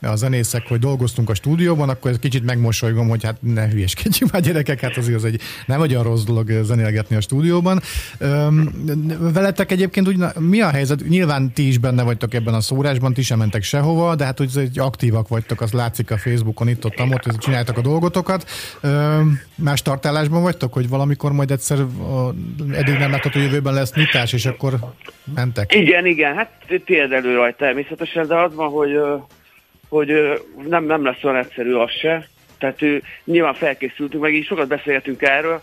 a 0.00 0.16
zenészek, 0.16 0.68
hogy 0.68 0.78
dolgoztunk 0.78 1.30
a 1.30 1.34
stúdióban, 1.34 1.88
akkor 1.88 2.10
ez 2.10 2.18
kicsit 2.18 2.44
megmosolygom, 2.44 3.08
hogy 3.08 3.24
hát 3.24 3.36
ne 3.40 3.68
hülyeskedjünk 3.68 4.32
már 4.32 4.42
gyerekek, 4.42 4.80
hát 4.80 4.96
azért 4.96 5.16
az 5.16 5.24
egy 5.24 5.40
nem 5.66 5.80
olyan 5.80 6.02
rossz 6.02 6.24
dolog 6.24 6.50
zenélgetni 6.62 7.16
a 7.16 7.20
stúdióban. 7.20 7.80
Veletek 9.18 9.72
egyébként 9.72 10.08
úgy, 10.08 10.16
mi 10.38 10.60
a 10.60 10.68
helyzet? 10.68 11.08
Nyilván 11.08 11.52
ti 11.52 11.68
is 11.68 11.78
benne 11.78 12.02
vagytok 12.02 12.34
ebben 12.34 12.54
a 12.54 12.60
szórásban, 12.60 13.14
ti 13.14 13.22
sem 13.22 13.38
mentek 13.38 13.62
sehova, 13.62 14.14
de 14.14 14.24
hát 14.24 14.38
hogy 14.38 14.70
aktívak 14.74 15.28
vagytok, 15.28 15.60
az 15.60 15.72
látszik 15.72 16.10
a 16.10 16.16
Facebookon, 16.16 16.68
itt 16.68 16.84
ott, 16.84 17.00
ott, 17.00 17.26
ott 17.26 17.38
csináltak 17.38 17.78
a 17.78 17.80
dolgotokat. 17.80 18.50
Más 19.54 19.82
tartálásban 19.82 20.42
vagytok, 20.42 20.72
hogy 20.72 20.88
valamikor 20.88 21.32
majd 21.32 21.50
egyszer 21.50 21.78
eddig 22.72 22.98
nem 22.98 23.10
látható 23.10 23.40
jövőben 23.42 23.74
lesz 23.74 23.94
nyitás, 23.94 24.32
és 24.32 24.46
akkor 24.46 24.74
mentek? 25.34 25.74
Igen, 25.74 26.06
igen, 26.06 26.34
hát 26.34 26.50
elő 26.88 27.34
rajta 27.34 27.56
természetesen, 27.56 28.26
de 28.26 28.36
az 28.36 28.54
van, 28.54 28.68
hogy, 28.68 29.00
hogy 29.88 30.12
nem, 30.68 30.84
nem 30.84 31.04
lesz 31.04 31.24
olyan 31.24 31.36
egyszerű 31.36 31.72
az 31.72 31.90
se. 31.90 32.28
Tehát 32.58 32.80
nyilván 33.24 33.54
felkészültünk, 33.54 34.22
meg 34.22 34.34
így 34.34 34.46
sokat 34.46 34.68
beszéltünk 34.68 35.22
erről, 35.22 35.62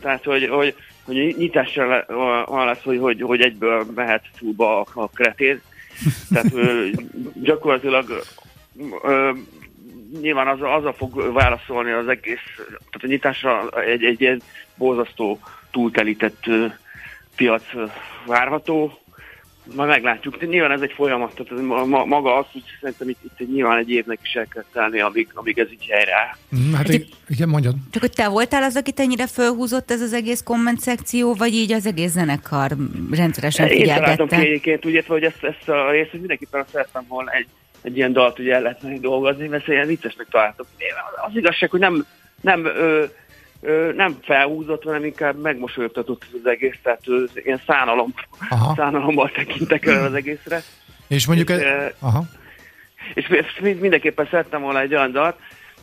tehát 0.00 0.24
hogy, 0.24 0.48
hogy, 0.48 0.74
hogy 1.04 1.34
nyitásra 1.38 2.04
van 2.46 2.66
lesz, 2.66 2.82
hogy, 2.82 2.98
hogy, 2.98 3.22
hogy 3.22 3.40
egyből 3.40 3.86
mehet 3.94 4.24
túlba 4.38 4.80
a, 4.80 4.86
a 4.94 5.08
kretén. 5.08 5.60
Tehát 6.32 6.52
gyakorlatilag 7.42 8.22
nyilván 10.20 10.48
az, 10.48 10.58
azzal 10.62 10.92
fog 10.92 11.32
válaszolni 11.32 11.90
az 11.90 12.08
egész, 12.08 12.44
tehát 12.56 13.02
a 13.02 13.06
nyitásra 13.06 13.68
egy, 13.68 14.04
egy 14.04 14.20
ilyen 14.20 14.42
borzasztó 14.74 15.40
túltelített 15.70 16.44
piac 17.36 17.62
várható. 18.26 18.98
Majd 19.74 19.88
meglátjuk. 19.88 20.48
Nyilván 20.48 20.70
ez 20.70 20.80
egy 20.80 20.92
folyamat, 20.92 21.34
tehát 21.34 21.86
maga 22.06 22.36
az, 22.36 22.46
hogy 22.52 22.62
szerintem 22.80 23.08
itt, 23.08 23.18
itt 23.38 23.52
nyilván 23.52 23.78
egy 23.78 23.90
évnek 23.90 24.18
is 24.22 24.34
el 24.34 24.46
kell 24.46 24.64
tenni, 24.72 25.00
amíg, 25.00 25.28
amíg 25.34 25.58
ez 25.58 25.72
így 25.72 25.86
helyre 25.88 26.36
mm, 26.56 26.72
Hát 26.72 26.92
így, 26.94 27.08
igen, 27.28 27.48
mondjad. 27.48 27.74
Csak 27.90 28.02
hogy 28.02 28.12
te 28.12 28.28
voltál 28.28 28.62
az, 28.62 28.76
akit 28.76 29.00
ennyire 29.00 29.26
fölhúzott 29.26 29.90
ez 29.90 30.00
az 30.00 30.12
egész 30.12 30.42
komment 30.42 30.80
szekció, 30.80 31.34
vagy 31.34 31.54
így 31.54 31.72
az 31.72 31.86
egész 31.86 32.10
zenekar 32.10 32.76
rendszeresen 33.10 33.68
figyelgette? 33.68 33.98
Én 33.98 34.02
találtam 34.02 34.28
ki 34.28 34.46
egyébként, 34.46 34.86
úgy 34.86 34.92
értve, 34.92 35.12
hogy 35.12 35.24
ezt, 35.24 35.44
ezt 35.44 35.68
a 35.68 35.90
részt 35.90 36.10
hogy 36.10 36.18
mindenképpen 36.18 36.64
szerettem 36.70 37.04
volna 37.08 37.30
egy 37.30 37.46
egy 37.82 37.96
ilyen 37.96 38.12
dalt 38.12 38.38
ugye 38.38 38.54
el 38.54 38.62
lehetne 38.62 38.98
dolgozni, 38.98 39.46
mert 39.46 39.68
ilyen 39.68 39.86
viccesnek 39.86 40.26
találtam. 40.30 40.66
Az 41.26 41.36
igazság, 41.36 41.70
hogy 41.70 41.80
nem, 41.80 42.06
nem, 42.40 42.64
ö, 42.64 43.04
nem 43.96 44.18
felhúzott, 44.22 44.82
hanem 44.82 45.04
inkább 45.04 45.40
megmosolyogtatott 45.40 46.24
az 46.32 46.50
egész, 46.50 46.76
tehát 46.82 47.00
ilyen 47.34 47.60
szánalom, 47.66 48.14
aha. 48.50 48.74
szánalommal 48.76 49.30
tekintek 49.30 49.86
el 49.86 50.04
az 50.04 50.14
egészre. 50.14 50.62
És 51.08 51.26
mondjuk... 51.26 51.50
És, 51.50 51.56
e, 51.56 51.94
aha. 51.98 52.24
és 53.14 53.28
mindenképpen 53.60 54.28
szerettem 54.30 54.60
volna 54.60 54.80
egy 54.80 54.94
olyan 54.94 55.12
dalt, 55.12 55.36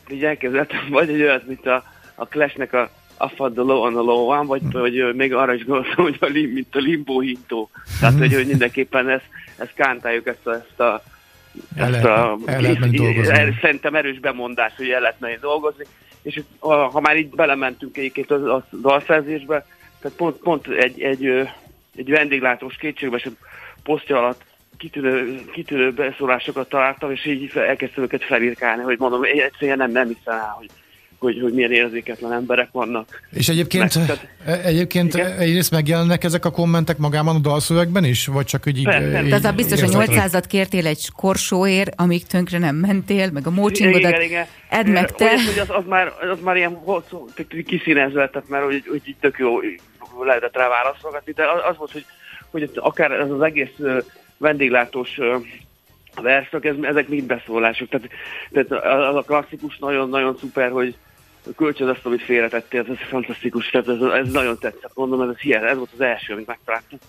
így 0.10 0.24
elkezdettem, 0.24 0.90
vagy 0.98 1.10
egy 1.10 1.22
olyat, 1.22 1.48
mint 1.48 1.68
a, 1.68 1.84
a 2.16 2.28
Clash-nek 2.28 2.74
a 2.74 2.90
Affad 3.18 3.54
the 3.54 3.62
Low 3.62 3.82
on 3.82 3.94
the 3.94 4.02
Low 4.02 4.30
One, 4.30 4.46
vagy, 4.46 4.62
hmm. 4.62 4.82
vagy 4.82 5.16
még 5.16 5.34
arra 5.34 5.54
is 5.54 5.66
gondoltam, 5.66 6.04
hogy 6.04 6.18
a 6.20 6.26
lim, 6.26 6.50
mint 6.50 6.76
a 6.76 6.80
limbo 6.80 7.20
hintó. 7.20 7.70
Tehát, 8.00 8.14
hmm. 8.14 8.24
hogy, 8.24 8.34
hogy 8.34 8.48
mindenképpen 8.48 9.10
ezt, 9.10 9.30
ezt 9.58 9.74
kántáljuk, 9.74 10.28
ezt 10.28 10.48
a, 10.48 10.54
ezt 10.54 10.80
a 10.80 11.04
el 11.76 11.96
ezt 11.96 12.06
a, 12.06 12.38
el 12.46 12.62
lehet 12.62 13.56
Szerintem 13.62 13.96
erős 13.96 14.20
bemondás, 14.20 14.74
hogy 14.78 14.90
el 14.90 15.02
lehet 15.02 15.20
menni 15.20 15.38
dolgozni. 15.42 15.86
És 16.28 16.42
ha, 16.60 17.00
már 17.00 17.18
így 17.18 17.30
belementünk 17.30 17.98
egyébként 17.98 18.32
a, 18.32 18.56
a 18.56 18.68
dalszerzésbe, 18.82 19.66
tehát 20.02 20.18
pont, 20.18 20.38
pont 20.38 20.68
egy, 20.68 21.02
egy, 21.02 21.26
egy 21.96 22.10
vendéglátós 22.10 22.78
és 22.78 23.30
posztja 23.84 24.18
alatt 24.18 24.42
kitűnő, 24.78 25.46
kitűnő 25.52 25.92
beszólásokat 25.92 26.70
találtam, 26.70 27.12
és 27.12 27.26
így 27.26 27.52
elkezdtem 27.56 28.04
őket 28.04 28.24
felirkálni, 28.24 28.84
hogy 28.84 29.00
mondom, 29.00 29.24
egyszerűen 29.24 29.78
nem, 29.78 29.92
nem 29.92 30.08
hiszem 30.08 30.36
el, 30.36 30.56
hogy 30.58 30.70
hogy, 31.20 31.40
hogy 31.42 31.54
milyen 31.54 31.72
érzéketlen 31.72 32.34
emberek 32.34 32.70
vannak. 32.72 33.22
És 33.32 33.50
egyébként, 33.50 33.96
Meg, 33.96 34.06
tehát, 34.06 34.28
e- 34.46 34.68
egyébként 34.68 35.14
igen? 35.14 35.38
egyrészt 35.38 35.72
megjelennek 35.72 36.24
ezek 36.24 36.46
a 36.46 36.52
kommentek 36.52 36.98
magában 36.98 37.36
a 37.36 37.40
dalszövegben 37.40 38.04
is, 38.04 38.26
vagy 38.26 38.46
csak 38.46 38.64
úgy 38.68 38.78
így... 38.78 38.86
De 39.30 39.36
az 39.36 39.44
a 39.44 39.52
biztos, 39.52 39.82
hogy 39.82 39.92
800-at 39.94 40.44
kértél 40.48 40.88
egy 40.88 41.10
korsóért, 41.16 41.94
amíg 41.96 42.26
tönkre 42.26 42.58
nem 42.58 42.76
mentél, 42.76 43.32
meg 43.32 43.48
a 43.48 43.52
mócsingodat, 43.52 44.10
igen, 44.10 44.22
igen. 44.22 44.46
edd 44.70 44.88
meg 44.88 45.12
te. 45.12 45.26
Olyan, 45.26 45.46
hogy 45.46 45.60
az, 45.60 45.70
az, 45.70 45.84
már, 45.88 46.14
az 46.32 46.40
már 46.42 46.56
ilyen 46.56 46.80
kiszínezve, 47.66 48.30
tehát 48.30 48.50
mert 48.50 48.64
hogy, 48.64 48.84
hogy 48.90 49.02
így 49.06 49.16
tök 49.20 49.38
jó 49.38 49.60
lehetett 50.26 50.56
rá 50.56 50.68
válaszolgatni, 50.68 51.32
de 51.32 51.44
az, 51.44 51.60
az 51.70 51.78
volt, 51.78 51.92
hogy, 51.92 52.06
hogy 52.52 52.70
akár 52.76 53.12
ez 53.12 53.30
az 53.30 53.42
egész 53.42 53.76
vendéglátós 54.38 55.20
verszak, 56.22 56.66
ez, 56.66 56.76
ezek 56.82 57.08
mind 57.08 57.28
beszólások. 57.28 57.90
Tehát, 57.90 58.10
tehát 58.52 58.86
az 59.10 59.16
a 59.16 59.22
klasszikus 59.22 59.78
nagyon-nagyon 59.78 60.38
szuper, 60.38 60.72
hogy 60.72 60.96
kölcsön 61.56 61.88
azt, 61.88 62.06
amit 62.06 62.22
félretettél, 62.22 62.86
ez, 62.90 62.98
fantasztikus, 63.10 63.70
tehát 63.70 63.88
ez, 63.88 64.02
ez 64.02 64.32
nagyon 64.32 64.58
tetszett, 64.60 64.92
mondom, 64.94 65.22
ez, 65.22 65.36
ez, 65.44 65.62
ez 65.62 65.78
volt 65.78 65.90
az 65.94 66.02
első, 66.02 66.34
amit 66.34 66.48
megtaláltam. 66.48 67.00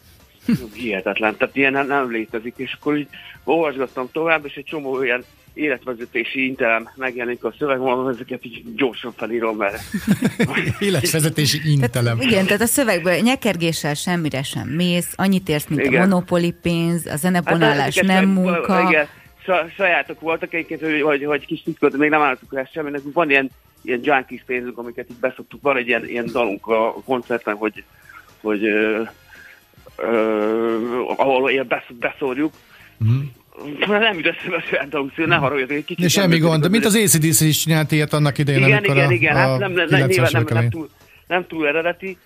Hihetetlen, 0.75 1.37
tehát 1.37 1.57
ilyen 1.57 1.87
nem, 1.87 2.11
létezik, 2.11 2.55
és 2.57 2.77
akkor 2.81 2.97
így 2.97 3.09
olvasgattam 3.44 4.09
tovább, 4.12 4.44
és 4.44 4.55
egy 4.55 4.64
csomó 4.64 4.92
olyan 4.92 5.25
életvezetési 5.55 6.47
intelem 6.47 6.89
megjelenik 6.97 7.45
a 7.45 7.55
szöveg, 7.59 7.79
mondom, 7.79 8.07
ezeket 8.09 8.45
így 8.45 8.75
gyorsan 8.75 9.13
felírom, 9.17 9.57
mert... 9.57 9.83
életvezetési 10.79 11.61
intelem. 11.65 12.17
Tehát, 12.19 12.33
igen, 12.33 12.47
tehát 12.47 12.63
a 12.63 12.67
szövegből 12.67 13.15
nyekergéssel 13.15 13.95
semmire 13.95 14.43
sem 14.43 14.69
mész, 14.69 15.13
annyit 15.17 15.49
érsz, 15.49 15.67
mint 15.67 15.81
igen. 15.81 16.03
a 16.03 16.07
monopoli 16.07 16.55
pénz, 16.63 17.07
a 17.07 17.17
zenebonálás 17.17 17.97
hát, 17.97 18.07
nem 18.07 18.29
munka. 18.29 18.89
Igen, 18.89 19.07
sajátok 19.77 20.21
voltak 20.21 20.55
egyébként, 20.55 20.81
hogy, 20.81 21.01
hogy, 21.01 21.25
hogy 21.25 21.47
kis 21.47 21.63
titkot, 21.63 21.97
még 21.97 22.11
nem 22.11 22.21
álltuk 22.21 22.53
rá 22.53 22.65
semmi, 22.73 22.91
nekünk 22.91 23.15
van 23.15 23.31
ilyen, 23.31 23.51
ilyen 23.83 24.01
junkies 24.03 24.43
pénzünk, 24.47 24.79
amiket 24.79 25.09
itt 25.09 25.21
beszoktuk, 25.21 25.63
van 25.63 25.77
egy 25.77 25.87
ilyen, 25.87 26.09
ilyen 26.09 26.27
dalunk 26.33 26.67
a 26.67 26.95
koncerten, 27.05 27.55
hogy, 27.55 27.85
hogy 28.41 28.65
ö, 28.65 29.03
ö, 29.97 31.03
ahol 31.17 31.51
ilyen 31.51 31.83
beszórjuk, 31.99 32.53
mm 33.05 33.21
nem 33.87 34.14
jut 34.14 34.27
eszembe 34.27 34.57
a 34.57 34.61
saját 34.61 34.88
dolgok, 34.88 35.27
ne 35.27 35.37
haragudj, 35.37 35.75
egy 35.75 35.85
kicsit. 35.85 36.11
Semmi 36.11 36.38
gond, 36.38 36.71
mint 36.71 36.85
az 36.85 36.94
ACDC 36.94 37.40
is 37.40 37.62
csinált 37.62 37.92
ilyet 37.92 38.12
annak 38.12 38.38
idején, 38.38 38.62
igen, 38.62 38.77
amikor 38.77 38.97
igen, 38.97 39.09
a, 39.09 39.12
igen, 39.12 39.37
a, 39.37 39.38
hát 39.38 39.59
nem, 39.59 39.73
nem, 39.73 39.87
nem, 39.90 40.09
nem, 40.33 40.44
nem, 40.49 40.71
túl, 40.71 40.88
nem 41.27 41.47
túl 41.47 41.66
eredeti, 41.66 42.18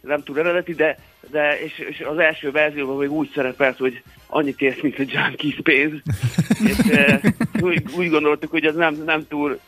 nem 0.00 0.22
túl 0.22 0.38
eredeti, 0.38 0.74
de, 0.74 0.98
de 1.30 1.60
és, 1.64 1.78
és 1.78 2.00
az 2.00 2.18
első 2.18 2.50
verzióban 2.50 2.96
még 2.96 3.10
úgy 3.10 3.30
szerepelt, 3.34 3.76
hogy 3.76 4.02
annyit 4.26 4.60
érsz, 4.60 4.80
mint 4.82 4.98
a 4.98 5.02
Junkies 5.06 5.58
pénz. 5.62 5.92
és, 6.68 6.78
e, 6.90 7.20
úgy, 7.60 7.82
úgy, 7.96 8.08
gondoltuk, 8.08 8.50
hogy 8.50 8.64
ez 8.64 8.74
nem, 8.74 9.02
nem 9.04 9.26
túl 9.28 9.60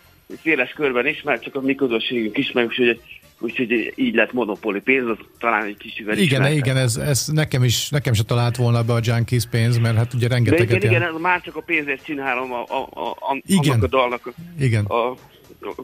széles 0.43 0.73
körben 0.73 1.07
ismert, 1.07 1.43
csak 1.43 1.55
a 1.55 1.61
mi 1.61 1.75
közösségünk 1.75 2.39
ismerjük, 2.39 2.75
hogy 2.75 3.01
úgyhogy 3.43 3.93
így 3.95 4.15
lett 4.15 4.33
monopoli 4.33 4.81
pénz, 4.81 5.09
az 5.09 5.17
talán 5.39 5.65
egy 5.65 5.77
kicsivel 5.77 6.17
Igen, 6.17 6.25
ismertek. 6.25 6.57
igen, 6.57 6.77
ez, 6.77 6.97
ez 6.97 7.27
nekem 7.27 7.65
is, 7.65 7.89
nekem 7.89 8.13
se 8.13 8.23
talált 8.23 8.57
volna 8.57 8.83
be 8.83 8.93
a 8.93 9.01
Junkies 9.03 9.47
pénz, 9.51 9.79
mert 9.79 9.97
hát 9.97 10.15
ugye 10.15 10.29
rengeteget... 10.29 10.69
De 10.69 10.77
igen, 10.77 11.03
igen, 11.03 11.21
már 11.21 11.41
csak 11.41 11.57
a 11.57 11.61
pénzért 11.61 12.05
csinálom 12.05 12.53
a, 12.53 12.61
a, 12.61 12.89
a, 12.91 13.11
a, 13.11 13.41
igen. 13.47 13.73
annak 13.73 13.83
a 13.83 13.87
dalnak 13.87 14.27
a, 14.27 14.31
igen. 14.59 14.85
a, 14.85 15.15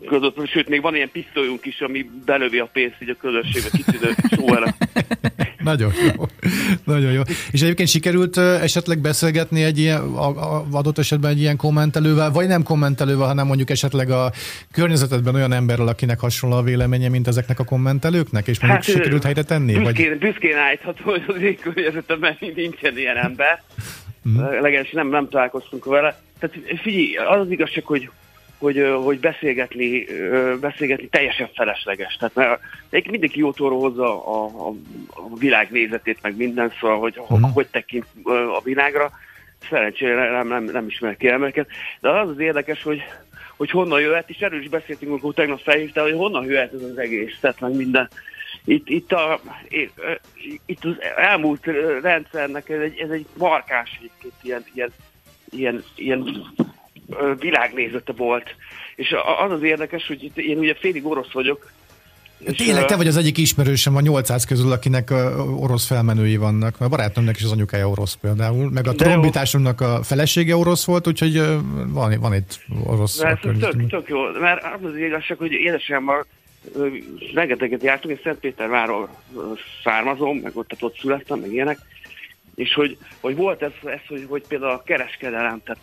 között, 0.08 0.48
sőt, 0.48 0.68
még 0.68 0.82
van 0.82 0.94
ilyen 0.94 1.10
pisztolyunk 1.10 1.64
is, 1.64 1.80
ami 1.80 2.10
belövi 2.24 2.58
a 2.58 2.66
pénzt 2.72 2.96
így 3.02 3.10
a 3.10 3.16
közösségbe, 3.20 3.68
kitűnő 3.70 4.14
szó 4.30 4.46
Nagyon 5.68 5.92
jó. 6.16 6.24
Nagyon 6.84 7.12
jó. 7.12 7.22
És 7.50 7.62
egyébként 7.62 7.88
sikerült 7.88 8.36
esetleg 8.36 8.98
beszélgetni 8.98 9.62
egy 9.62 9.78
ilyen, 9.78 10.00
a, 10.00 10.56
a, 10.56 10.66
adott 10.72 10.98
esetben 10.98 11.30
egy 11.30 11.40
ilyen 11.40 11.56
kommentelővel, 11.56 12.30
vagy 12.30 12.46
nem 12.46 12.62
kommentelővel, 12.62 13.26
hanem 13.26 13.46
mondjuk 13.46 13.70
esetleg 13.70 14.10
a 14.10 14.32
környezetedben 14.72 15.34
olyan 15.34 15.52
emberrel, 15.52 15.88
akinek 15.88 16.20
hasonló 16.20 16.56
a 16.56 16.62
véleménye, 16.62 17.08
mint 17.08 17.26
ezeknek 17.26 17.58
a 17.58 17.64
kommentelőknek, 17.64 18.46
és 18.46 18.60
mondjuk 18.60 18.82
hát, 18.84 18.94
sikerült 18.94 19.24
helyre 19.24 19.42
tenni? 19.42 19.72
Büszkén, 19.78 20.08
vagy... 20.08 20.18
büszkén 20.18 20.56
állítható, 20.56 21.04
hogy 21.04 21.24
az 21.26 21.42
én 21.42 21.58
környezetemben 21.58 22.36
nincsen 22.54 22.98
ilyen 22.98 23.16
ember. 23.16 23.62
Mm. 24.28 24.36
Legalábbis 24.38 24.90
nem, 24.90 25.08
nem 25.08 25.28
találkoztunk 25.28 25.84
vele. 25.84 26.20
Tehát 26.38 26.56
figyelj, 26.82 27.16
az 27.16 27.40
az 27.40 27.50
igazság, 27.50 27.84
hogy 27.84 28.10
hogy, 28.58 28.86
hogy 29.04 29.20
beszélgetni, 29.20 30.06
beszélgetni 30.60 31.08
teljesen 31.08 31.50
felesleges. 31.54 32.16
Tehát 32.16 32.60
mert 32.90 33.10
mindenki 33.10 33.38
jótól 33.38 33.78
hozza 33.78 34.26
a, 34.26 34.44
a, 34.44 34.74
a 35.08 35.36
világ 35.38 35.70
nézetét, 35.70 36.18
meg 36.22 36.36
minden, 36.36 36.72
szóval, 36.80 36.98
hogy 36.98 37.18
uh-huh. 37.18 37.52
hogy 37.52 37.66
tekint 37.66 38.06
a 38.56 38.60
világra. 38.62 39.10
Szerencsére 39.68 40.30
nem, 40.30 40.48
nem, 40.48 40.64
nem 40.64 40.86
ismerek 40.86 41.24
elemeket. 41.24 41.68
De 42.00 42.10
az 42.10 42.28
az 42.28 42.38
érdekes, 42.38 42.82
hogy, 42.82 43.02
hogy 43.56 43.70
honnan 43.70 44.00
jöhet, 44.00 44.30
és 44.30 44.38
erről 44.38 44.60
is 44.60 44.68
beszéltünk, 44.68 45.10
amikor 45.10 45.34
tegnap 45.34 45.60
felhívtál, 45.60 46.04
hogy 46.04 46.12
honnan 46.12 46.44
jöhet 46.44 46.72
ez 46.72 46.82
az 46.82 46.98
egész, 46.98 47.38
tehát 47.40 47.60
meg 47.60 47.74
minden. 47.76 48.08
Itt, 48.64 48.88
itt, 48.88 49.12
a, 49.12 49.40
itt 50.66 50.84
az 50.84 50.96
elmúlt 51.16 51.66
rendszernek 52.02 52.68
ez 52.68 52.80
egy, 52.80 52.98
ez 52.98 53.10
egy 53.10 53.26
markás 53.38 54.00
ilyen, 54.42 54.64
ilyen, 54.74 54.92
ilyen, 55.50 55.84
ilyen 55.96 56.44
világnézete 57.38 58.12
volt. 58.12 58.56
És 58.96 59.14
az 59.44 59.50
az 59.50 59.62
érdekes, 59.62 60.06
hogy 60.06 60.22
itt 60.22 60.38
én 60.38 60.58
ugye 60.58 60.74
félig 60.74 61.06
orosz 61.06 61.32
vagyok, 61.32 61.72
Tényleg, 62.56 62.84
te 62.84 62.96
vagy 62.96 63.06
az 63.06 63.16
egyik 63.16 63.38
ismerősem 63.38 63.96
a 63.96 64.00
800 64.00 64.44
közül, 64.44 64.72
akinek 64.72 65.10
orosz 65.60 65.86
felmenői 65.86 66.36
vannak. 66.36 66.78
Mert 66.78 66.90
barátomnak 66.90 67.36
is 67.36 67.44
az 67.44 67.52
anyukája 67.52 67.88
orosz 67.88 68.14
például. 68.14 68.70
Meg 68.70 68.86
a 68.86 68.92
trombitásomnak 68.92 69.80
a 69.80 70.02
felesége 70.02 70.56
orosz 70.56 70.84
volt, 70.84 71.06
úgyhogy 71.06 71.42
van, 71.86 72.20
van 72.20 72.34
itt 72.34 72.60
orosz. 72.84 73.20
Ez 73.20 73.38
tök, 73.40 73.88
tök 73.88 74.08
jó, 74.08 74.18
mert 74.40 74.64
az 74.64 74.84
az 74.84 74.96
igazság, 74.96 75.38
hogy 75.38 75.52
édesemmel 75.52 76.26
rengeteget 77.34 77.82
jártunk, 77.82 78.14
én 78.14 78.20
Szentpéterváról 78.22 79.08
származom, 79.82 80.36
meg 80.36 80.56
ott, 80.56 80.76
ott 80.80 80.98
születtem, 80.98 81.38
meg 81.38 81.52
ilyenek, 81.52 81.78
és 82.54 82.74
hogy, 82.74 82.96
hogy 83.20 83.36
volt 83.36 83.62
ez, 83.62 83.72
ez 83.84 84.00
hogy, 84.08 84.26
hogy 84.28 84.44
például 84.48 84.72
a 84.72 84.82
kereskedelem, 84.82 85.60
tehát 85.64 85.82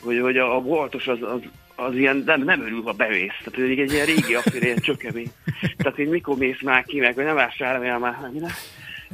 hogy, 0.00 0.20
hogy 0.20 0.36
a, 0.36 0.56
a 0.56 0.60
boltos 0.60 1.06
az, 1.06 1.18
az, 1.22 1.40
az 1.74 1.94
ilyen 1.94 2.22
nem, 2.26 2.42
nem 2.42 2.60
örül, 2.60 2.82
ha 2.82 2.92
bevész. 2.92 3.38
Tehát 3.44 3.70
egy, 3.70 3.78
egy 3.78 3.92
ilyen 3.92 4.06
régi 4.06 4.34
affér, 4.34 4.62
ilyen 4.62 4.78
csökemény. 4.78 5.30
Tehát 5.76 5.98
én 5.98 6.08
mikor 6.08 6.36
mész 6.36 6.62
már 6.62 6.84
ki, 6.84 6.98
meg, 6.98 7.14
hogy 7.14 7.24
nem 7.24 7.34
vásárolja 7.34 7.98
már, 7.98 8.20
nem, 8.20 8.50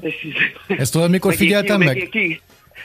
és, 0.00 0.14
Ezt 0.66 0.92
tudod, 0.92 1.10
mikor 1.10 1.34
figyeltem 1.34 1.78
meg? 1.78 1.96
meg? 1.96 2.08
Ki, 2.08 2.40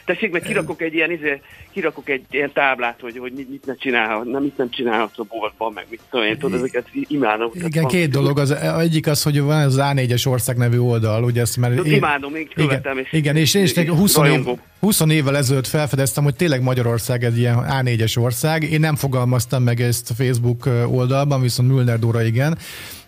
tessék, 0.08 0.32
meg 0.32 0.42
kirakok 0.42 0.82
egy 0.82 0.94
ilyen, 0.94 1.12
izé, 1.12 1.42
kirakok 1.72 2.10
egy 2.10 2.24
ilyen 2.30 2.52
táblát, 2.54 3.00
hogy, 3.02 3.18
hogy 3.18 3.34
mit, 3.36 3.50
mit 3.50 3.66
ne 3.66 3.76
csinálhat, 3.76 4.26
nem, 4.26 4.44
mit 4.44 4.58
nem 4.58 4.70
csinálhat 4.70 5.12
a 5.16 5.24
boltban, 5.24 5.72
meg 5.74 5.86
mit 5.90 6.00
tudom 6.10 6.26
én, 6.26 6.38
tudod, 6.38 6.60
ezeket 6.60 6.88
imádom. 6.92 7.52
Igen, 7.54 7.82
van. 7.82 7.92
két 7.92 8.10
dolog. 8.10 8.40
Az 8.40 8.52
egyik 8.52 9.08
az, 9.08 9.24
hogy 9.24 9.42
van 9.42 9.62
az 9.62 9.78
A4-es 9.80 10.28
ország 10.28 10.58
nevű 10.58 10.78
oldal, 10.78 11.24
ugye 11.24 11.42
ezt 11.42 11.58
mert... 11.58 11.86
Én, 11.86 11.94
imádom, 11.94 12.36
én 12.36 12.48
követem. 12.54 12.98
Igen, 12.98 13.06
és, 13.12 13.14
igen, 13.14 13.36
és, 13.36 13.54
és, 13.54 13.74
és 13.74 13.90
20, 13.90 14.18
év, 14.18 14.46
20 14.80 15.02
évvel 15.10 15.38
ezelőtt 15.38 15.68
felfedeztem, 15.68 16.24
hogy 16.24 16.36
tényleg 16.36 16.62
Magyarország 16.62 17.24
egy 17.24 17.38
ilyen 17.38 17.58
A4-es 17.70 18.20
ország. 18.20 18.64
Én 18.64 18.80
nem 18.80 18.96
fogalmaztam 18.96 19.64
meg 19.64 19.82
ezt 19.82 20.10
a 20.10 20.14
Facebook 20.14 20.70
oldalban, 20.88 21.42
viszont 21.42 21.70
Müller 21.70 22.00
Dóra 22.00 22.24
igen. 22.24 22.58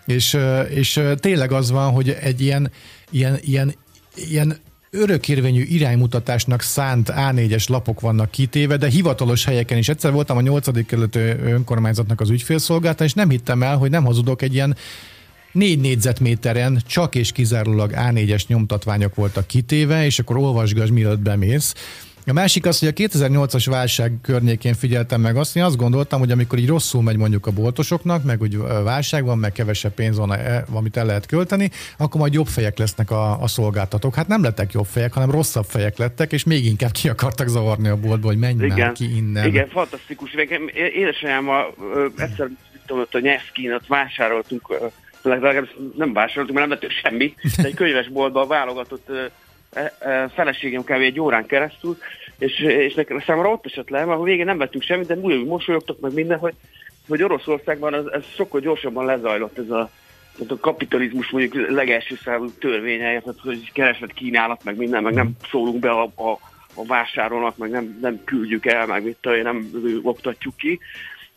És, 0.06 0.36
és 0.70 1.00
tényleg 1.16 1.52
az 1.52 1.70
van, 1.70 1.92
hogy 1.92 2.16
egy 2.20 2.40
ilyen, 2.40 2.70
ilyen, 3.10 3.38
ilyen 3.40 3.74
ilyen 4.28 4.56
örökérvényű 4.90 5.62
iránymutatásnak 5.62 6.62
szánt 6.62 7.12
A4-es 7.14 7.68
lapok 7.68 8.00
vannak 8.00 8.30
kitéve, 8.30 8.76
de 8.76 8.88
hivatalos 8.88 9.44
helyeken 9.44 9.78
is. 9.78 9.88
Egyszer 9.88 10.12
voltam 10.12 10.36
a 10.36 10.40
8. 10.40 10.86
kerületi 10.86 11.18
önkormányzatnak 11.18 12.20
az 12.20 12.30
ügyfélszolgálata, 12.30 13.04
és 13.04 13.14
nem 13.14 13.30
hittem 13.30 13.62
el, 13.62 13.76
hogy 13.76 13.90
nem 13.90 14.04
hazudok 14.04 14.42
egy 14.42 14.54
ilyen 14.54 14.76
négy 15.52 15.80
négyzetméteren 15.80 16.82
csak 16.86 17.14
és 17.14 17.32
kizárólag 17.32 17.92
A4-es 17.94 18.46
nyomtatványok 18.46 19.14
voltak 19.14 19.46
kitéve, 19.46 20.04
és 20.04 20.18
akkor 20.18 20.36
olvasgass, 20.36 20.90
mielőtt 20.90 21.18
bemész 21.18 21.74
A 22.30 22.32
másik 22.32 22.66
az, 22.66 22.78
hogy 22.78 22.88
a 22.88 22.92
2008-as 22.92 23.66
válság 23.70 24.12
környékén 24.22 24.74
figyeltem 24.74 25.20
meg 25.20 25.36
azt, 25.36 25.56
én 25.56 25.62
azt 25.62 25.76
gondoltam, 25.76 26.18
hogy 26.18 26.30
amikor 26.30 26.58
így 26.58 26.68
rosszul 26.68 27.02
megy 27.02 27.16
mondjuk 27.16 27.46
a 27.46 27.50
boltosoknak, 27.50 28.24
meg 28.24 28.40
úgy 28.40 28.56
válság 28.84 29.24
van, 29.24 29.38
meg 29.38 29.52
kevesebb 29.52 29.92
pénz 29.94 30.16
van, 30.16 30.32
e, 30.32 30.64
amit 30.72 30.96
el 30.96 31.06
lehet 31.06 31.26
költeni, 31.26 31.70
akkor 31.98 32.20
majd 32.20 32.32
jobb 32.32 32.46
fejek 32.46 32.78
lesznek 32.78 33.10
a, 33.10 33.42
a 33.42 33.46
szolgáltatók. 33.46 34.14
Hát 34.14 34.28
nem 34.28 34.42
lettek 34.42 34.72
jobb 34.72 34.84
fejek, 34.84 35.12
hanem 35.12 35.30
rosszabb 35.30 35.64
fejek 35.64 35.98
lettek, 35.98 36.32
és 36.32 36.44
még 36.44 36.66
inkább 36.66 36.90
ki 36.90 37.08
akartak 37.08 37.48
zavarni 37.48 37.88
a 37.88 37.96
boltba, 37.96 38.26
hogy 38.26 38.38
menj 38.38 38.64
igen, 38.64 38.78
már 38.78 38.92
ki 38.92 39.16
innen. 39.16 39.46
Igen, 39.46 39.68
fantasztikus. 39.68 40.34
Édesanyámmal 40.94 41.74
egyszer 42.16 42.48
tudom, 42.86 43.02
ott 43.02 43.14
a 43.14 43.20
Nyeszkin, 43.20 43.80
vásároltunk, 43.88 44.74
legalábbis 45.22 45.76
nem 45.96 46.12
vásároltunk, 46.12 46.58
mert 46.58 46.68
nem 46.68 46.78
vettünk 46.78 47.00
semmit, 47.02 47.38
de 47.56 47.64
egy 47.64 47.74
könyvesboltban 47.74 48.48
válogatott 48.48 49.10
feleségem 50.34 50.82
kb. 50.82 50.90
egy 50.90 51.20
órán 51.20 51.46
keresztül, 51.46 51.98
és, 52.40 52.58
és 52.58 52.94
nekem 52.94 53.20
számomra 53.20 53.50
ott 53.50 53.66
esett 53.66 53.88
le, 53.88 54.04
mert 54.04 54.18
a 54.18 54.22
végén 54.22 54.44
nem 54.44 54.58
vettünk 54.58 54.82
semmit, 54.82 55.06
de 55.06 55.14
úgy 55.14 55.44
mosolyogtak 55.44 56.00
meg 56.00 56.12
minden, 56.14 56.38
hogy, 56.38 56.54
hogy 57.08 57.22
Oroszországban 57.22 57.94
ez, 57.94 58.04
ez 58.04 58.24
sokkal 58.34 58.60
gyorsabban 58.60 59.04
lezajlott 59.04 59.58
ez 59.58 59.70
a, 59.70 59.90
a 60.48 60.58
kapitalizmus 60.60 61.30
mondjuk 61.30 61.70
legelső 61.70 62.18
számú 62.24 62.50
törvénye, 62.50 63.20
tehát 63.20 63.40
hogy 63.42 63.72
keresett 63.72 64.12
kínálat, 64.12 64.64
meg 64.64 64.76
minden, 64.76 65.02
meg 65.02 65.14
nem 65.14 65.30
szólunk 65.50 65.78
be 65.78 65.90
a, 65.90 66.02
a, 66.02 66.30
a 66.74 66.84
vásárolnak, 66.86 67.56
meg 67.56 67.70
nem, 67.70 67.98
nem 68.00 68.24
küldjük 68.24 68.66
el, 68.66 68.86
meg 68.86 69.04
mit 69.04 69.42
nem 69.42 69.70
oktatjuk 70.02 70.56
ki. 70.56 70.78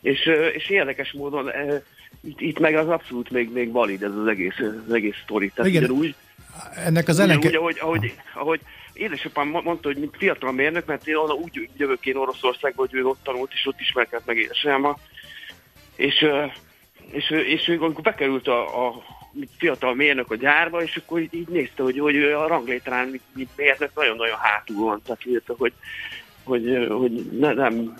És, 0.00 0.30
és 0.54 0.70
érdekes 0.70 1.12
módon 1.12 1.50
itt, 2.20 2.40
itt 2.40 2.58
meg 2.58 2.74
az 2.74 2.88
abszolút 2.88 3.30
még, 3.30 3.52
még 3.52 3.72
valid 3.72 4.02
ez 4.02 4.16
az 4.16 4.26
egész, 4.26 4.58
az 4.86 4.94
egész 4.94 5.16
sztori. 5.22 5.48
Tehát 5.54 5.70
Igen. 5.70 5.82
ugyanúgy, 5.82 6.14
ennek 6.84 7.08
az 7.08 7.18
ellenke... 7.18 7.48
Úgy, 7.48 7.54
ahogy, 7.54 7.78
ahogy, 7.80 8.14
ahogy 8.34 8.60
édesapám 8.94 9.48
mondta, 9.48 9.88
hogy 9.88 9.96
mint 9.96 10.16
fiatal 10.16 10.52
mérnök, 10.52 10.86
mert 10.86 11.06
én 11.06 11.16
onnan 11.16 11.36
úgy 11.36 11.68
jövök 11.76 12.06
én 12.06 12.16
Oroszországba, 12.16 12.80
hogy 12.80 12.94
ő 12.94 13.06
ott 13.06 13.22
tanult, 13.22 13.52
és 13.52 13.66
ott 13.66 13.80
ismerkedett 13.80 14.26
meg 14.26 14.36
édesanyámmal. 14.36 14.98
És, 15.96 16.26
és, 17.10 17.30
és, 17.30 17.68
és 17.68 17.78
amikor 17.78 18.02
bekerült 18.02 18.48
a, 18.48 18.86
a 18.86 19.02
fiatal 19.58 19.94
mérnök 19.94 20.30
a 20.30 20.36
gyárba, 20.36 20.82
és 20.82 20.96
akkor 20.96 21.20
így, 21.20 21.34
így 21.34 21.48
nézte, 21.48 21.82
hogy, 21.82 21.98
hogy 21.98 22.16
a 22.16 22.46
ranglétrán 22.46 23.08
mint, 23.08 23.22
mint 23.34 23.50
mérnök 23.56 23.90
nagyon-nagyon 23.94 24.38
hátul 24.38 24.84
van. 24.84 25.00
Tehát 25.04 25.26
írta, 25.26 25.54
hogy, 25.58 25.72
hogy, 26.44 26.86
hogy 26.88 27.12
ne, 27.38 27.52
nem, 27.52 27.94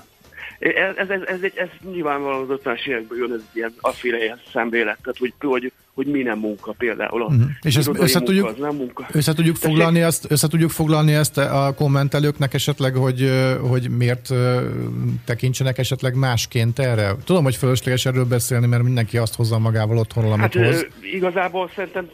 ez, 0.59 0.97
ez, 0.97 1.09
ez, 1.09 1.21
ez, 1.27 1.53
ez 1.55 1.69
nyilvánvalóan 1.93 2.51
az 2.51 2.59
50-es 2.65 2.87
évekből 2.87 3.19
jön, 3.19 3.33
ez 3.33 3.43
ilyen 3.53 3.75
aféle 3.81 4.19
ilyen 4.19 4.41
szemlélet, 4.53 4.99
tehát 5.03 5.19
hogy, 5.19 5.33
hogy, 5.41 5.73
hogy 5.95 6.07
mi 6.07 6.23
nem 6.23 6.39
munka 6.39 6.73
például. 6.73 7.23
A 7.23 7.27
uh-huh. 7.27 7.43
És 7.63 7.77
ezt 7.77 7.91
össze 7.93 8.21
tudjuk, 8.21 8.47
munka, 8.47 8.61
nem 8.61 8.77
munka. 8.77 9.07
Össze 9.13 9.33
tudjuk, 9.33 9.57
foglalni 9.57 10.01
ezt, 10.01 10.31
össze 10.31 10.49
tudjuk 10.49 10.71
foglalni 10.71 11.13
ezt 11.13 11.39
a 11.39 11.75
kommentelőknek 11.77 12.55
esetleg, 12.55 12.95
hogy, 12.95 13.31
hogy 13.71 13.91
miért 13.91 14.29
tekintsenek 15.25 15.79
esetleg 15.79 16.15
másként 16.15 16.79
erre? 16.79 17.15
Tudom, 17.25 17.45
hogy 17.45 17.57
fölösleges 17.57 18.07
erről 18.07 18.25
beszélni, 18.25 18.67
mert 18.67 18.83
mindenki 18.83 19.19
azt 19.19 19.35
hozza 19.35 19.59
magával 19.59 19.99
otthonról, 19.99 20.33
amit 20.33 20.55
hát, 20.55 20.67
hoz. 20.67 20.87
Igazából 21.01 21.71
szerintem 21.75 22.09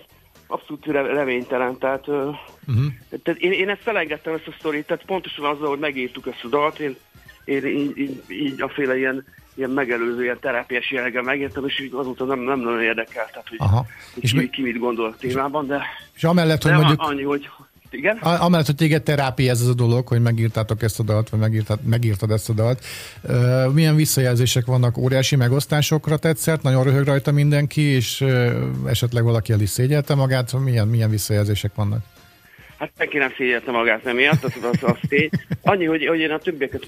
abszolút 0.46 0.86
reménytelen. 0.86 1.78
Tehát, 1.78 2.08
uh-huh. 2.08 2.84
tehát 3.22 3.40
én, 3.40 3.52
én 3.52 3.68
ezt 3.68 3.82
felengedtem 3.82 4.34
ezt 4.34 4.46
a 4.46 4.54
sztorit, 4.58 4.86
tehát 4.86 5.04
pontosan 5.04 5.44
azzal, 5.44 5.68
hogy 5.68 5.78
megírtuk 5.78 6.26
ezt 6.26 6.44
a 6.44 6.48
dalt, 6.48 6.78
én 6.78 6.96
én 7.44 7.66
így, 7.66 7.98
így, 7.98 8.22
így 8.28 8.64
féle 8.74 8.98
ilyen, 8.98 9.24
ilyen 9.54 9.70
megelőző, 9.70 10.22
ilyen 10.22 10.38
terápiás 10.40 10.90
jelleggel 10.90 11.22
megértem, 11.22 11.66
és 11.66 11.88
azóta 11.92 12.24
nem, 12.24 12.38
nem 12.38 12.60
nagyon 12.60 12.82
érdekel, 12.82 13.26
tehát 13.30 13.48
hogy, 13.48 13.58
Aha. 13.60 13.86
hogy 14.14 14.24
és 14.24 14.30
ki, 14.30 14.36
mi... 14.36 14.50
ki 14.50 14.62
mit 14.62 14.78
gondol 14.78 15.06
a 15.06 15.14
témában, 15.18 15.66
de, 15.66 15.82
és 16.14 16.24
amellett, 16.24 16.62
hogy 16.62 16.72
mondjuk... 16.72 17.00
annyi, 17.00 17.22
hogy 17.22 17.48
igen? 17.90 18.16
Amellett, 18.16 18.66
hogy 18.66 18.74
téged 18.74 19.02
terápia 19.02 19.50
ez 19.50 19.60
az 19.60 19.68
a 19.68 19.74
dolog, 19.74 20.08
hogy 20.08 20.22
megírtátok 20.22 20.82
ezt 20.82 21.00
a 21.00 21.02
dalt, 21.02 21.28
vagy 21.28 21.40
megírtad, 21.40 21.82
megírtad 21.82 22.30
ezt 22.30 22.48
a 22.48 22.52
dalt. 22.52 22.84
Uh, 23.22 23.72
milyen 23.72 23.96
visszajelzések 23.96 24.66
vannak? 24.66 24.98
Óriási 24.98 25.36
megosztásokra 25.36 26.16
tetszett? 26.16 26.62
Nagyon 26.62 26.84
röhög 26.84 27.04
rajta 27.04 27.32
mindenki, 27.32 27.80
és 27.80 28.20
uh, 28.20 28.52
esetleg 28.86 29.24
valaki 29.24 29.52
el 29.52 29.60
is 29.60 29.70
szégyelte 29.70 30.14
magát? 30.14 30.52
Milyen, 30.52 30.88
milyen 30.88 31.10
visszajelzések 31.10 31.74
vannak? 31.74 32.04
Hát 32.80 32.92
senki 32.98 33.18
nem 33.18 33.32
szégyelte 33.36 33.70
magát 33.70 34.04
nem 34.04 34.16
miatt, 34.16 34.44
az, 34.44 34.52
az, 34.62 34.82
az 34.82 34.96
tény. 35.08 35.30
Annyi, 35.62 35.84
hogy, 35.84 36.06
hogy 36.06 36.20
én 36.20 36.30
a 36.30 36.38
többieket 36.38 36.86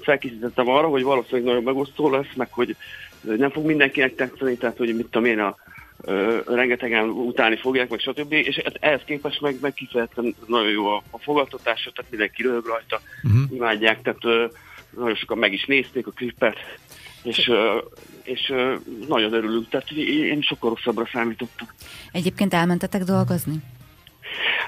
felkészítettem 0.00 0.68
arra, 0.68 0.88
hogy 0.88 1.02
valószínűleg 1.02 1.44
nagyon 1.44 1.62
megosztó 1.62 2.10
lesz, 2.10 2.34
meg 2.36 2.48
hogy 2.50 2.76
nem 3.20 3.50
fog 3.50 3.66
mindenkinek 3.66 4.14
tetszeni, 4.14 4.56
tehát 4.56 4.76
hogy 4.76 4.96
mit 4.96 5.06
tudom 5.06 5.28
én, 5.28 5.38
a, 5.38 5.56
ö, 6.00 6.38
rengetegen 6.46 7.08
utálni 7.08 7.56
fogják, 7.56 7.88
meg 7.88 7.98
stb. 7.98 8.32
És 8.32 8.56
ehhez 8.80 9.00
képest 9.04 9.40
meg, 9.40 9.56
meg 9.60 9.74
kifejezetten 9.74 10.34
nagyon 10.46 10.70
jó 10.70 10.86
a, 10.86 11.02
a 11.10 11.18
fogadtatása, 11.18 11.90
tehát 11.94 12.10
mindenki 12.10 12.42
röhög 12.42 12.66
rajta, 12.66 13.00
uh-huh. 13.22 13.52
imádják, 13.52 14.02
tehát 14.02 14.24
ö, 14.24 14.46
nagyon 14.90 15.14
sokan 15.14 15.38
meg 15.38 15.52
is 15.52 15.64
nézték 15.64 16.06
a 16.06 16.10
klipet, 16.10 16.56
és, 17.22 17.48
ö, 17.48 17.78
és 18.22 18.48
ö, 18.50 18.74
nagyon 19.08 19.32
örülünk, 19.32 19.68
tehát 19.68 19.90
én 19.90 20.42
sokkal 20.42 20.70
rosszabbra 20.70 21.08
számítottam. 21.12 21.68
Egyébként 22.12 22.54
elmentetek 22.54 23.02
dolgozni? 23.02 23.54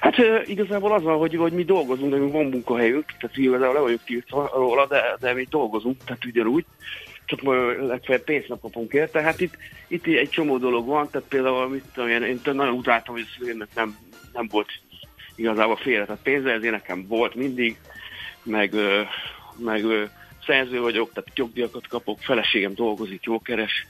Hát 0.00 0.16
igazából 0.46 0.92
az 0.92 1.02
van, 1.02 1.18
hogy, 1.18 1.37
hogy 1.37 1.52
mi 1.52 1.64
dolgozunk, 1.64 2.11
de 2.11 2.18
mi 2.18 2.30
van 2.30 2.44
munkahelyünk, 2.44 3.04
tehát 3.18 3.37
igazából 3.37 3.74
le 3.74 3.80
vagyok 3.80 4.04
tiltva 4.04 4.50
róla, 4.54 4.87
de, 4.87 5.16
de 5.20 5.32
mi 5.32 5.46
dolgozunk, 5.50 6.04
tehát 6.04 6.24
ugyanúgy, 6.24 6.64
csak 7.24 7.42
legfeljebb 7.80 8.24
pénzt 8.24 8.48
nem 8.48 8.58
kapunk 8.61 8.92
érte. 8.92 9.22
Hát 9.22 9.40
itt, 9.40 9.56
itt 9.88 10.06
egy 10.06 10.28
csomó 10.28 10.58
dolog 10.58 10.87
van, 10.87 11.11
tehát 11.11 11.28
például 11.28 11.68
mit 11.68 11.84
tudom, 11.94 12.08
én, 12.08 12.22
én 12.22 12.40
nagyon 12.44 12.74
utáltam, 12.74 13.14
hogy 13.14 13.24
a 13.26 13.34
szüleimnek 13.38 13.68
nem, 13.74 13.96
nem 14.32 14.48
volt 14.50 14.68
igazából 15.34 15.76
félre, 15.76 16.04
tehát 16.04 16.22
pénze, 16.22 16.52
ezért 16.52 16.72
nekem 16.72 17.06
volt 17.06 17.34
mindig, 17.34 17.76
meg, 18.42 18.74
meg 19.56 19.84
szerző 20.46 20.80
vagyok, 20.80 21.12
tehát 21.12 21.30
jogdíjakat 21.34 21.87
kapok, 21.88 22.18
feleségem 22.20 22.74
dolgozik, 22.74 23.24
jó 23.24 23.40
keres, 23.40 23.87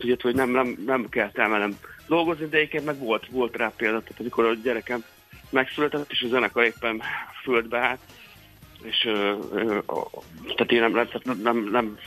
ugye, 0.00 0.16
hogy 0.20 0.34
nem, 0.34 0.50
nem, 0.50 0.82
nem 0.86 1.08
kell 1.08 1.30
elmenem 1.32 1.78
dolgozni, 2.06 2.46
de 2.46 2.56
egyébként 2.56 2.84
meg 2.84 2.98
volt, 2.98 3.26
volt 3.30 3.56
rá 3.56 3.72
példa, 3.76 4.00
tehát 4.00 4.20
amikor 4.20 4.44
a 4.44 4.54
gyerekem 4.62 5.04
megszületett, 5.50 6.10
és 6.10 6.22
a 6.22 6.28
zenekar 6.28 6.64
éppen 6.64 7.02
földbe 7.42 7.78
állt, 7.78 8.00
és 8.82 9.04
ö, 9.04 9.36
ö, 9.52 9.78
tehát 10.56 10.72
én 10.72 10.80
nem, 10.80 11.08
nem, 11.24 11.38
nem, 11.42 11.68
nem 11.70 11.98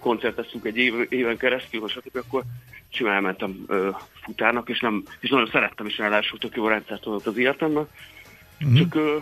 koncerteztünk 0.00 0.64
egy 0.64 0.76
év, 0.76 0.94
éven 1.08 1.36
keresztül, 1.36 1.88
stb., 1.88 2.16
akkor 2.16 2.42
simán 2.88 3.14
elmentem 3.14 3.64
ö, 3.66 3.90
futárnak, 4.22 4.68
és, 4.68 4.80
nem, 4.80 5.04
és 5.20 5.30
nagyon 5.30 5.48
szerettem, 5.52 5.86
és 5.86 5.98
ráadásul 5.98 6.38
tök 6.38 6.56
jó 6.56 6.68
rendszert 6.68 7.04
volt 7.04 7.26
az 7.26 7.36
életemben. 7.36 7.88
Mm-hmm. 8.64 8.76
Csak 8.76 8.94
ö, 8.94 9.16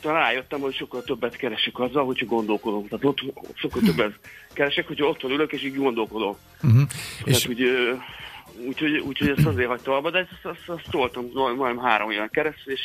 talán 0.00 0.20
rájöttem, 0.20 0.60
hogy 0.60 0.74
sokkal 0.74 1.02
többet 1.02 1.36
keresek 1.36 1.78
azzal, 1.78 2.04
hogyha 2.04 2.26
gondolkodom. 2.26 2.88
Tehát 2.88 3.04
ott 3.04 3.22
sokkal 3.54 3.82
többet 3.82 4.18
keresek, 4.52 4.86
hogyha 4.86 5.06
otthon 5.06 5.30
ülök, 5.30 5.52
és 5.52 5.62
így 5.62 5.76
gondolkodom. 5.76 6.36
Mm-hmm. 6.66 6.82
Tehát, 7.24 7.40
és... 7.40 7.46
úgy, 7.46 7.62
úgyhogy, 8.66 8.98
úgyhogy 8.98 9.28
ezt 9.36 9.46
azért 9.46 9.68
hagytam 9.68 9.94
abba, 9.94 10.10
de 10.10 10.18
ezt, 10.18 10.56
ezt, 10.56 10.78
ezt 10.78 10.90
toltam 10.90 11.30
majdnem 11.32 11.84
három 11.84 12.10
éven 12.10 12.30
keresztül, 12.32 12.72
és 12.72 12.80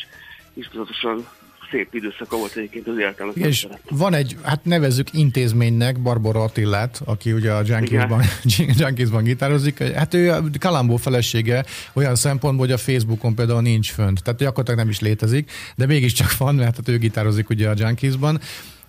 iszonyatosan 0.53 1.27
szép 1.71 1.93
időszaka 1.93 2.37
volt 2.37 2.55
egyébként 2.55 2.87
az 2.87 2.97
életemnek. 2.97 3.35
És 3.35 3.67
van 3.89 4.13
egy, 4.13 4.35
hát 4.43 4.65
nevezzük 4.65 5.13
intézménynek 5.13 5.99
Barbara 5.99 6.43
Attillát, 6.43 7.01
aki 7.05 7.31
ugye 7.31 7.51
a 7.51 7.61
Junkiesban, 7.65 8.21
Junkiesban 8.79 9.23
gitározik. 9.23 9.83
Hát 9.83 10.13
ő 10.13 10.31
a 10.31 10.43
Kalambó 10.59 10.95
felesége 10.95 11.65
olyan 11.93 12.15
szempontból, 12.15 12.65
hogy 12.65 12.75
a 12.75 12.77
Facebookon 12.77 13.35
például 13.35 13.61
nincs 13.61 13.91
fönt. 13.91 14.23
Tehát 14.23 14.39
gyakorlatilag 14.39 14.79
nem 14.79 14.89
is 14.89 14.99
létezik, 14.99 15.51
de 15.75 15.85
mégiscsak 15.85 16.37
van, 16.37 16.55
mert 16.55 16.75
hát 16.75 16.87
ő 16.87 16.97
gitározik 16.97 17.49
ugye 17.49 17.69
a 17.69 17.73
Junkiesban 17.77 18.39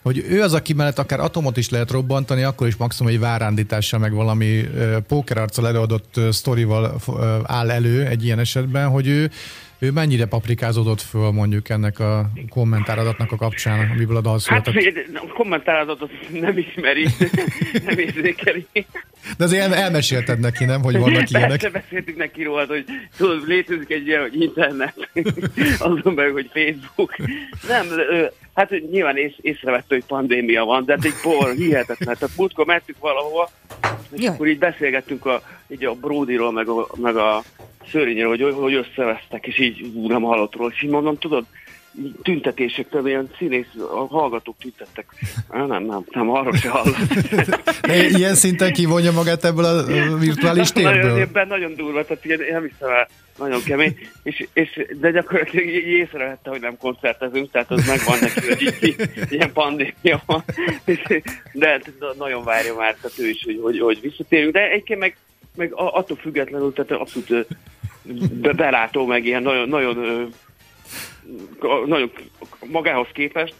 hogy 0.03 0.25
ő 0.29 0.43
az, 0.43 0.55
aki 0.55 0.73
mellett 0.73 0.99
akár 0.99 1.21
atomot 1.21 1.57
is 1.57 1.71
lehet 1.71 1.91
robbantani, 1.91 2.43
akkor 2.43 2.67
is 2.67 2.77
maximum 2.77 3.13
egy 3.13 3.19
várándítással, 3.19 4.01
meg 4.01 4.13
valami 4.13 4.65
pókerarccal 5.09 5.69
előadott 5.69 6.21
sztorival 6.31 7.01
áll 7.43 7.71
elő 7.71 8.07
egy 8.07 8.25
ilyen 8.25 8.39
esetben, 8.39 8.89
hogy 8.89 9.07
ő 9.07 9.31
ő 9.83 9.91
mennyire 9.91 10.27
paprikázódott 10.27 11.01
föl 11.01 11.31
mondjuk 11.31 11.69
ennek 11.69 11.99
a 11.99 12.31
kommentáradatnak 12.49 13.33
a 13.33 13.37
kapcsán, 13.37 13.91
amiből 13.91 14.17
a 14.17 14.21
dal 14.21 14.39
született? 14.39 14.75
Hát 14.75 14.95
a 15.15 15.33
kommentáradatot 15.33 16.11
nem 16.31 16.59
ismeri, 16.59 17.07
nem 17.87 17.99
érzékeli. 17.99 18.67
De 19.39 19.45
azért 19.45 19.63
el, 19.63 19.75
elmesélted 19.75 20.39
neki, 20.39 20.65
nem, 20.65 20.83
hogy 20.83 20.99
vannak 20.99 21.31
ilyenek? 21.31 21.49
Persze 21.49 21.71
beszéltük 21.71 22.17
neki 22.17 22.43
róla, 22.43 22.67
hogy 22.67 22.85
tudod, 23.17 23.47
létezik 23.47 23.91
egy 23.91 24.07
ilyen, 24.07 24.21
hogy 24.21 24.41
internet, 24.41 25.11
azon 25.79 26.15
belül, 26.15 26.33
hogy 26.33 26.51
Facebook. 26.53 27.17
Nem, 27.69 27.87
hát 28.55 28.71
nyilván 28.91 29.17
ész, 29.17 29.37
észrevette, 29.41 29.95
hogy 29.95 30.05
pandémia 30.05 30.65
van, 30.65 30.85
de 30.85 30.93
hát 30.93 31.05
egy 31.05 31.21
por, 31.23 31.53
hihetetlen. 31.53 32.17
Tehát 32.19 32.37
múltkor 32.37 32.67
mentünk 32.67 32.99
valahova, 32.99 33.51
és 34.11 34.23
Jaj. 34.23 34.35
akkor 34.35 34.47
így 34.47 34.59
beszélgettünk 34.59 35.27
a, 35.27 35.43
így 35.69 35.85
a 35.85 35.93
Brodyról, 35.95 36.53
meg 36.53 36.69
a, 36.69 36.87
meg 36.97 37.17
a 37.17 37.43
Szörényről, 37.91 38.29
hogy, 38.29 38.55
hogy 38.55 38.75
összevesztek, 38.75 39.47
és 39.47 39.59
így 39.59 39.91
ú, 39.95 40.07
nem 40.09 40.23
hallott 40.23 40.57
róla. 40.57 40.71
És 40.75 40.83
így 40.83 40.91
mondom, 40.91 41.19
tudod, 41.19 41.45
tüntetésektől, 42.23 43.07
ilyen 43.07 43.31
színész, 43.39 43.67
a 43.95 44.07
hallgatók 44.07 44.57
tüntettek. 44.59 45.07
Nem, 45.51 45.85
nem, 45.85 46.05
nem, 46.11 46.31
arról 46.31 46.57
se 46.57 46.69
hallott. 46.69 46.97
Ilyen 48.19 48.35
szinten 48.35 48.73
kivonja 48.73 49.13
magát 49.13 49.45
ebből 49.45 49.65
a 49.65 50.17
virtuális 50.19 50.71
térből? 50.71 51.03
Nagyon, 51.03 51.19
ebben 51.19 51.47
nagyon 51.47 51.75
durva, 51.75 52.05
tehát 52.05 52.25
ilyen, 52.25 52.41
nem 52.51 52.63
hiszem 52.63 52.89
el, 52.89 53.09
nagyon 53.39 53.63
kemény, 53.63 53.99
és, 54.23 54.47
és, 54.53 54.87
de 55.01 55.11
gyakorlatilag 55.11 55.67
észrevette, 55.67 56.51
hogy 56.51 56.61
nem 56.61 56.77
koncertezünk, 56.77 57.51
tehát 57.51 57.71
az 57.71 57.87
megvan 57.87 58.19
neki, 58.21 58.47
hogy 58.49 58.79
így, 58.83 58.97
ilyen 59.31 59.53
pandémia 59.53 60.23
van, 60.27 60.45
de 61.53 61.81
nagyon 62.19 62.45
várja 62.45 62.75
már, 62.75 62.95
tehát 62.95 63.19
ő 63.19 63.29
is, 63.29 63.43
hogy, 63.45 63.59
hogy, 63.63 63.81
hogy 63.81 64.01
visszatérünk, 64.01 64.53
de 64.53 64.71
egyébként 64.71 65.01
meg, 65.01 65.17
meg 65.57 65.73
attól 65.75 66.17
függetlenül, 66.17 66.73
tehát 66.73 66.91
abszolút 66.91 67.47
belátó, 68.57 69.07
meg 69.07 69.25
ilyen 69.25 69.43
nagyon, 69.43 69.69
nagyon 69.69 70.29
nagyon 71.87 72.13
magához 72.71 73.09
képest, 73.13 73.55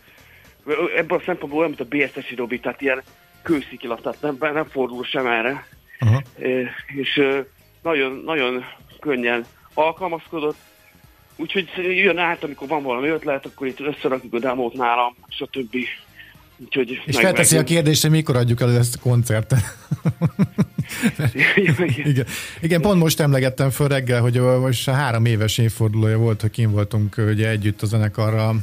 ebből 0.97 1.19
a 1.19 1.23
szempontból 1.25 1.59
olyan, 1.59 1.75
mint 1.77 1.93
a 1.93 1.97
BSS-i 1.97 2.35
Robi, 2.35 2.61
tehát 2.61 2.81
ilyen 2.81 3.03
kőszikilat, 3.43 4.03
tehát 4.03 4.21
nem, 4.21 4.53
nem 4.55 4.69
fordul 4.69 5.05
sem 5.05 5.27
erre. 5.27 5.67
Uh-huh. 6.01 6.23
És 6.87 7.23
nagyon, 7.83 8.23
nagyon 8.25 8.65
könnyen 9.01 9.45
alkalmazkodott, 9.75 10.57
úgyhogy 11.37 11.69
jön 11.77 12.19
át, 12.19 12.45
amikor 12.45 12.69
van 12.69 12.83
valami 12.83 13.09
ötlet, 13.09 13.47
akkor 13.47 13.67
itt 13.67 13.81
összerakjuk 13.81 14.35
a 14.35 14.39
demót 14.39 14.73
nálam, 14.75 15.17
stb. 15.29 15.77
Úgyhogy 16.57 17.03
és 17.05 17.17
felteszi 17.17 17.57
a 17.57 17.65
kérdést, 17.65 18.03
hogy 18.03 18.11
mikor 18.11 18.37
adjuk 18.37 18.61
el 18.61 18.77
ezt 18.77 18.97
a 18.97 19.01
koncertet. 19.01 19.61
igen. 22.05 22.27
igen, 22.61 22.81
pont 22.81 23.01
most 23.01 23.21
emlegettem 23.21 23.71
föl 23.71 23.89
reggel, 23.89 24.21
hogy 24.21 24.41
most 24.41 24.89
a 24.89 24.93
három 24.93 25.25
éves 25.25 25.59
évfordulója 25.59 26.19
volt, 26.19 26.41
hogy 26.41 26.51
kim 26.51 26.71
voltunk 26.71 27.17
ugye 27.17 27.49
együtt 27.49 27.83
a 27.83 27.87
zenekarra 27.87 28.55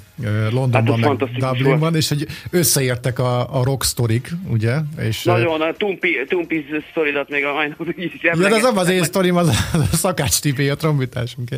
Londonban, 0.52 1.02
hát 1.02 1.20
meg 1.20 1.32
Dublinban, 1.40 1.80
volt. 1.80 1.96
és 1.96 2.08
hogy 2.08 2.28
összeértek 2.50 3.20
a, 3.20 3.60
a 3.60 3.64
rock 3.64 3.84
sztorik, 3.84 4.30
ugye? 4.52 4.76
És, 5.02 5.24
Nagyon, 5.24 5.62
a 5.62 5.74
Tumpi, 5.74 6.26
Tumpi 6.28 6.66
sztoridat 6.92 7.30
még 7.30 7.46
a 7.46 7.54
majdnem 7.54 7.94
is 7.96 8.12
Ja, 8.22 8.36
de 8.36 8.56
az 8.56 8.64
az 8.76 8.90
én 8.90 9.04
sztorim, 9.04 9.36
az 9.36 9.48
a 9.74 9.96
szakács 9.96 10.40
tipé, 10.40 10.70
a 10.70 10.76
trombitásunk. 10.76 11.50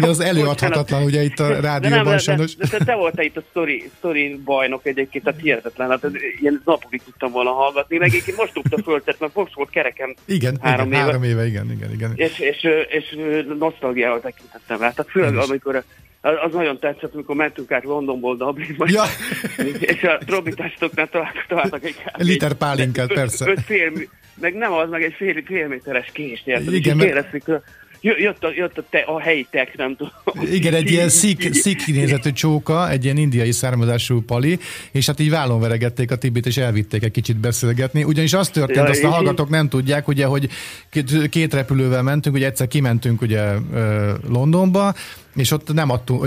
De 0.00 0.06
az 0.14 0.20
előadhatatlan, 0.20 1.02
ugye 1.02 1.22
itt 1.22 1.38
a 1.38 1.60
rádióban 1.60 2.04
de 2.04 2.10
nem, 2.10 2.18
sajnos. 2.18 2.56
De, 2.56 2.66
de, 2.70 2.78
de, 2.78 2.84
te 2.84 2.94
voltál 2.94 3.24
itt 3.24 3.36
a 3.36 3.42
story, 3.50 3.90
story 3.96 4.40
bajnok 4.44 4.86
egyébként, 4.86 5.26
a 5.26 5.34
hihetetlen, 5.40 5.88
hát 5.88 6.06
ilyen 6.40 6.62
napokig 6.64 7.02
tudtam 7.04 7.32
volna 7.32 7.50
hallgatni, 7.50 7.96
meg 7.98 8.08
egyébként 8.08 8.36
most 8.36 8.52
tudta 8.52 8.82
föltett, 8.82 9.20
mert 9.20 9.34
most 9.34 9.54
volt 9.54 9.70
kerekem 9.70 10.14
igen, 10.24 10.58
három, 10.62 10.86
igen, 10.86 11.00
éve. 11.00 11.06
három 11.06 11.22
éve. 11.22 11.46
igen, 11.46 11.70
igen, 11.70 11.92
igen. 11.92 12.12
És, 12.14 12.38
és, 12.38 12.66
és, 12.88 13.04
és 13.08 13.44
nosztalgiával 13.58 14.20
tekintettem 14.20 14.80
rá. 14.80 14.90
Tehát 14.90 15.10
főleg, 15.10 15.36
amikor 15.36 15.84
az 16.20 16.52
nagyon 16.52 16.78
tetszett, 16.78 17.14
amikor 17.14 17.36
mentünk 17.36 17.72
át 17.72 17.84
Londonból 17.84 18.36
Dublinba, 18.36 18.86
ja. 18.88 19.04
és 19.80 20.02
a 20.02 20.18
trombitásoknál 20.26 21.08
találtak 21.48 21.84
egy 21.84 21.96
liter 22.16 22.52
pálinkát, 22.52 23.12
persze. 23.12 23.50
Öt 23.50 23.60
fél, 23.60 23.92
meg 24.40 24.54
nem 24.54 24.72
az, 24.72 24.90
meg 24.90 25.02
egy 25.02 25.12
fél, 25.12 25.42
fél 25.44 25.68
méteres 25.68 26.10
kést, 26.12 26.46
érted? 26.46 26.74
Igen, 26.74 26.96
mert 26.96 27.30
jött 28.00 28.44
a, 28.44 28.50
jött 28.54 28.78
a, 28.78 28.82
te, 28.90 28.98
a 28.98 29.20
helyi 29.20 29.46
tek, 29.50 29.76
nem 29.76 29.96
tudom. 29.96 30.52
Igen, 30.52 30.74
egy 30.74 30.90
ilyen 30.90 31.08
szik, 31.08 31.52
szik 31.62 31.84
kinézetű 31.84 32.32
csóka, 32.32 32.90
egy 32.90 33.04
ilyen 33.04 33.16
indiai 33.16 33.52
származású 33.52 34.20
pali, 34.20 34.58
és 34.92 35.06
hát 35.06 35.20
így 35.20 35.30
vállon 35.30 35.60
veregették 35.60 36.10
a 36.10 36.16
Tibit, 36.16 36.46
és 36.46 36.56
elvitték 36.56 37.02
egy 37.02 37.10
kicsit 37.10 37.36
beszélgetni. 37.36 38.04
Ugyanis 38.04 38.32
az 38.32 38.48
történt, 38.48 38.84
ja, 38.84 38.90
azt 38.90 39.04
a 39.04 39.08
hallgatók 39.08 39.48
nem 39.48 39.68
tudják, 39.68 40.08
ugye, 40.08 40.24
hogy 40.24 40.48
két 41.30 41.54
repülővel 41.54 42.02
mentünk, 42.02 42.36
ugye 42.36 42.46
egyszer 42.46 42.68
kimentünk 42.68 43.20
ugye 43.20 43.44
Londonba, 44.28 44.94
és 45.38 45.50
ott 45.50 45.72
nem 45.72 45.90
adtunk, 45.90 46.26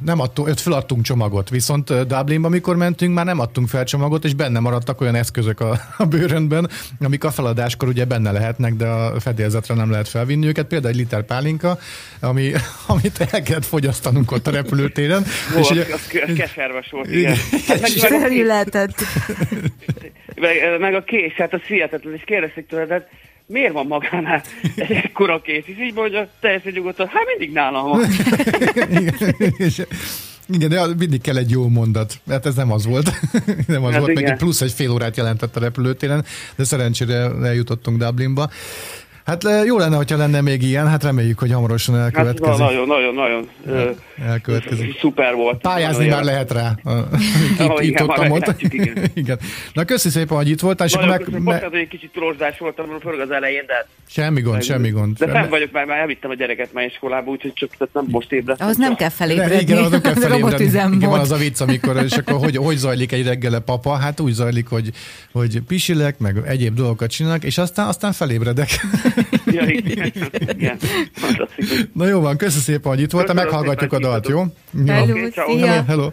nem 0.00 0.20
adtunk, 0.20 0.48
ott 0.48 0.60
feladtunk 0.60 1.02
csomagot, 1.02 1.50
viszont 1.50 2.06
Dublinba, 2.06 2.46
amikor 2.46 2.76
mentünk, 2.76 3.14
már 3.14 3.24
nem 3.24 3.40
adtunk 3.40 3.68
fel 3.68 3.84
csomagot, 3.84 4.24
és 4.24 4.34
benne 4.34 4.60
maradtak 4.60 5.00
olyan 5.00 5.14
eszközök 5.14 5.60
a, 5.60 5.78
a 5.96 6.04
bőrönben, 6.04 6.70
amik 7.00 7.24
a 7.24 7.30
feladáskor 7.30 7.88
ugye 7.88 8.04
benne 8.04 8.32
lehetnek, 8.32 8.74
de 8.74 8.86
a 8.86 9.20
fedélzetre 9.20 9.74
nem 9.74 9.90
lehet 9.90 10.08
felvinni 10.08 10.46
őket. 10.46 10.66
Például 10.66 10.92
egy 10.92 10.98
liter 10.98 11.22
pálinka, 11.22 11.78
ami, 12.20 12.52
amit 12.86 13.20
el 13.30 13.42
kellett 13.42 13.64
fogyasztanunk 13.64 14.32
ott 14.32 14.46
a 14.46 14.50
repülőtéren. 14.50 15.24
Volt, 15.52 15.64
és 15.64 15.70
ugye, 15.70 15.86
az 15.94 16.34
keserves 16.36 16.90
volt, 16.90 17.10
igen. 17.10 17.36
Hát 17.66 17.80
meg, 17.80 18.20
meg, 18.20 18.46
lehetett. 18.46 19.02
Meg, 20.34 20.56
meg 20.80 20.94
a 20.94 21.04
kés, 21.04 21.32
hát 21.32 21.52
az 21.52 21.60
hihetetlen, 21.60 22.14
és 22.14 22.22
kérdezték 22.24 22.66
tőle, 22.66 22.86
de 22.86 23.08
miért 23.46 23.72
van 23.72 23.86
magánál 23.86 24.42
egy 24.76 24.90
ekkora 24.90 25.40
kész? 25.40 25.64
És 25.66 25.78
így 25.78 25.94
mondja, 25.94 26.28
teljesen 26.40 26.72
nyugodtan, 26.72 27.06
hát 27.06 27.26
mindig 27.26 27.54
nálam 27.54 27.88
van. 27.88 28.00
Igen, 30.48 30.68
de 30.68 30.86
mindig 30.98 31.20
kell 31.20 31.36
egy 31.36 31.50
jó 31.50 31.68
mondat, 31.68 32.20
mert 32.24 32.46
ez 32.46 32.54
nem 32.54 32.72
az 32.72 32.86
volt. 32.86 33.10
nem 33.66 33.84
az 33.84 33.92
hát 33.92 34.00
volt, 34.00 34.10
igen. 34.10 34.22
meg 34.22 34.32
egy 34.32 34.38
plusz 34.38 34.60
egy 34.60 34.72
fél 34.72 34.90
órát 34.90 35.16
jelentett 35.16 35.56
a 35.56 35.60
repülőtéren, 35.60 36.24
de 36.56 36.64
szerencsére 36.64 37.30
eljutottunk 37.42 37.98
Dublinba. 37.98 38.50
Hát 39.24 39.42
jó 39.64 39.78
lenne, 39.78 39.96
hogyha 39.96 40.16
lenne 40.16 40.40
még 40.40 40.62
ilyen, 40.62 40.88
hát 40.88 41.02
reméljük, 41.02 41.38
hogy 41.38 41.52
hamarosan 41.52 41.96
elkövetkezik. 41.98 42.46
Hát 42.46 42.58
nagyon, 42.58 42.86
nagyon, 42.86 43.14
nagyon 43.14 43.48
elkövetkezik. 44.26 44.98
Szuper 44.98 45.34
volt. 45.34 45.60
Pályázni 45.60 46.08
már 46.08 46.24
lehet 46.24 46.52
rá. 46.52 46.74
itt, 47.58 47.80
itt 47.80 48.00
ott, 48.00 48.30
ott. 48.30 48.62
Igen. 48.62 48.96
igen. 49.14 49.38
Na 49.72 49.84
köszi 49.84 50.08
szépen, 50.08 50.36
hogy 50.36 50.48
itt 50.48 50.60
voltál. 50.60 50.86
És 50.86 50.92
nagyon 50.92 51.08
meg, 51.08 51.42
me... 51.42 51.58
hogy 51.58 51.78
egy 51.78 51.88
kicsit 51.88 52.10
trózsás 52.12 52.58
voltam 52.58 52.86
főleg 53.00 53.20
az 53.20 53.30
elején, 53.30 53.64
de... 53.66 53.86
Semmi 54.08 54.40
gond, 54.40 54.54
meg, 54.54 54.62
semmi 54.62 54.90
gond. 54.90 55.16
De 55.16 55.26
nem 55.26 55.48
vagyok, 55.48 55.72
már, 55.72 55.84
már 55.84 55.98
elvittem 55.98 56.30
a 56.30 56.34
gyereket 56.34 56.72
már 56.72 56.84
iskolába, 56.84 57.30
úgyhogy 57.30 57.52
csak 57.52 57.70
tehát 57.70 57.94
nem 57.94 58.04
most 58.08 58.32
ébredtem. 58.32 58.68
Az 58.68 58.76
nem 58.76 58.94
kell 58.94 59.08
felébredni. 59.20 59.60
Igen, 59.60 59.78
az 59.78 59.90
nem 59.90 60.00
kell 60.00 60.14
felébredni. 60.14 60.64
Igen, 60.64 61.10
van 61.10 61.20
az 61.20 61.30
a 61.30 61.36
vicc, 61.36 61.60
amikor, 61.60 62.02
és 62.02 62.12
akkor 62.12 62.34
hogy, 62.34 62.56
hogy 62.56 62.76
zajlik 62.76 63.12
egy 63.12 63.26
reggele 63.26 63.58
papa? 63.58 63.96
Hát 63.96 64.20
úgy 64.20 64.32
zajlik, 64.32 64.68
hogy, 64.68 64.90
hogy 65.32 65.60
pisilek, 65.60 66.18
meg 66.18 66.36
egyéb 66.46 66.74
dolgokat 66.74 67.10
csinálok, 67.10 67.44
és 67.44 67.58
aztán, 67.58 67.86
aztán 67.86 68.12
felébredek. 68.12 68.68
Ja, 69.46 69.68
igen. 69.68 70.12
igen. 70.56 70.78
Na 71.92 72.06
jó 72.06 72.20
van, 72.20 72.36
köszi 72.36 72.58
szépen, 72.58 72.92
hogy 72.92 73.00
itt 73.00 73.10
voltál, 73.10 73.34
meghallgatjuk 73.34 73.92
a 73.92 73.98
dalt, 73.98 74.28
jó? 74.28 74.44
Hello, 74.86 75.14
Hello. 75.34 75.82
Hello. 75.86 76.10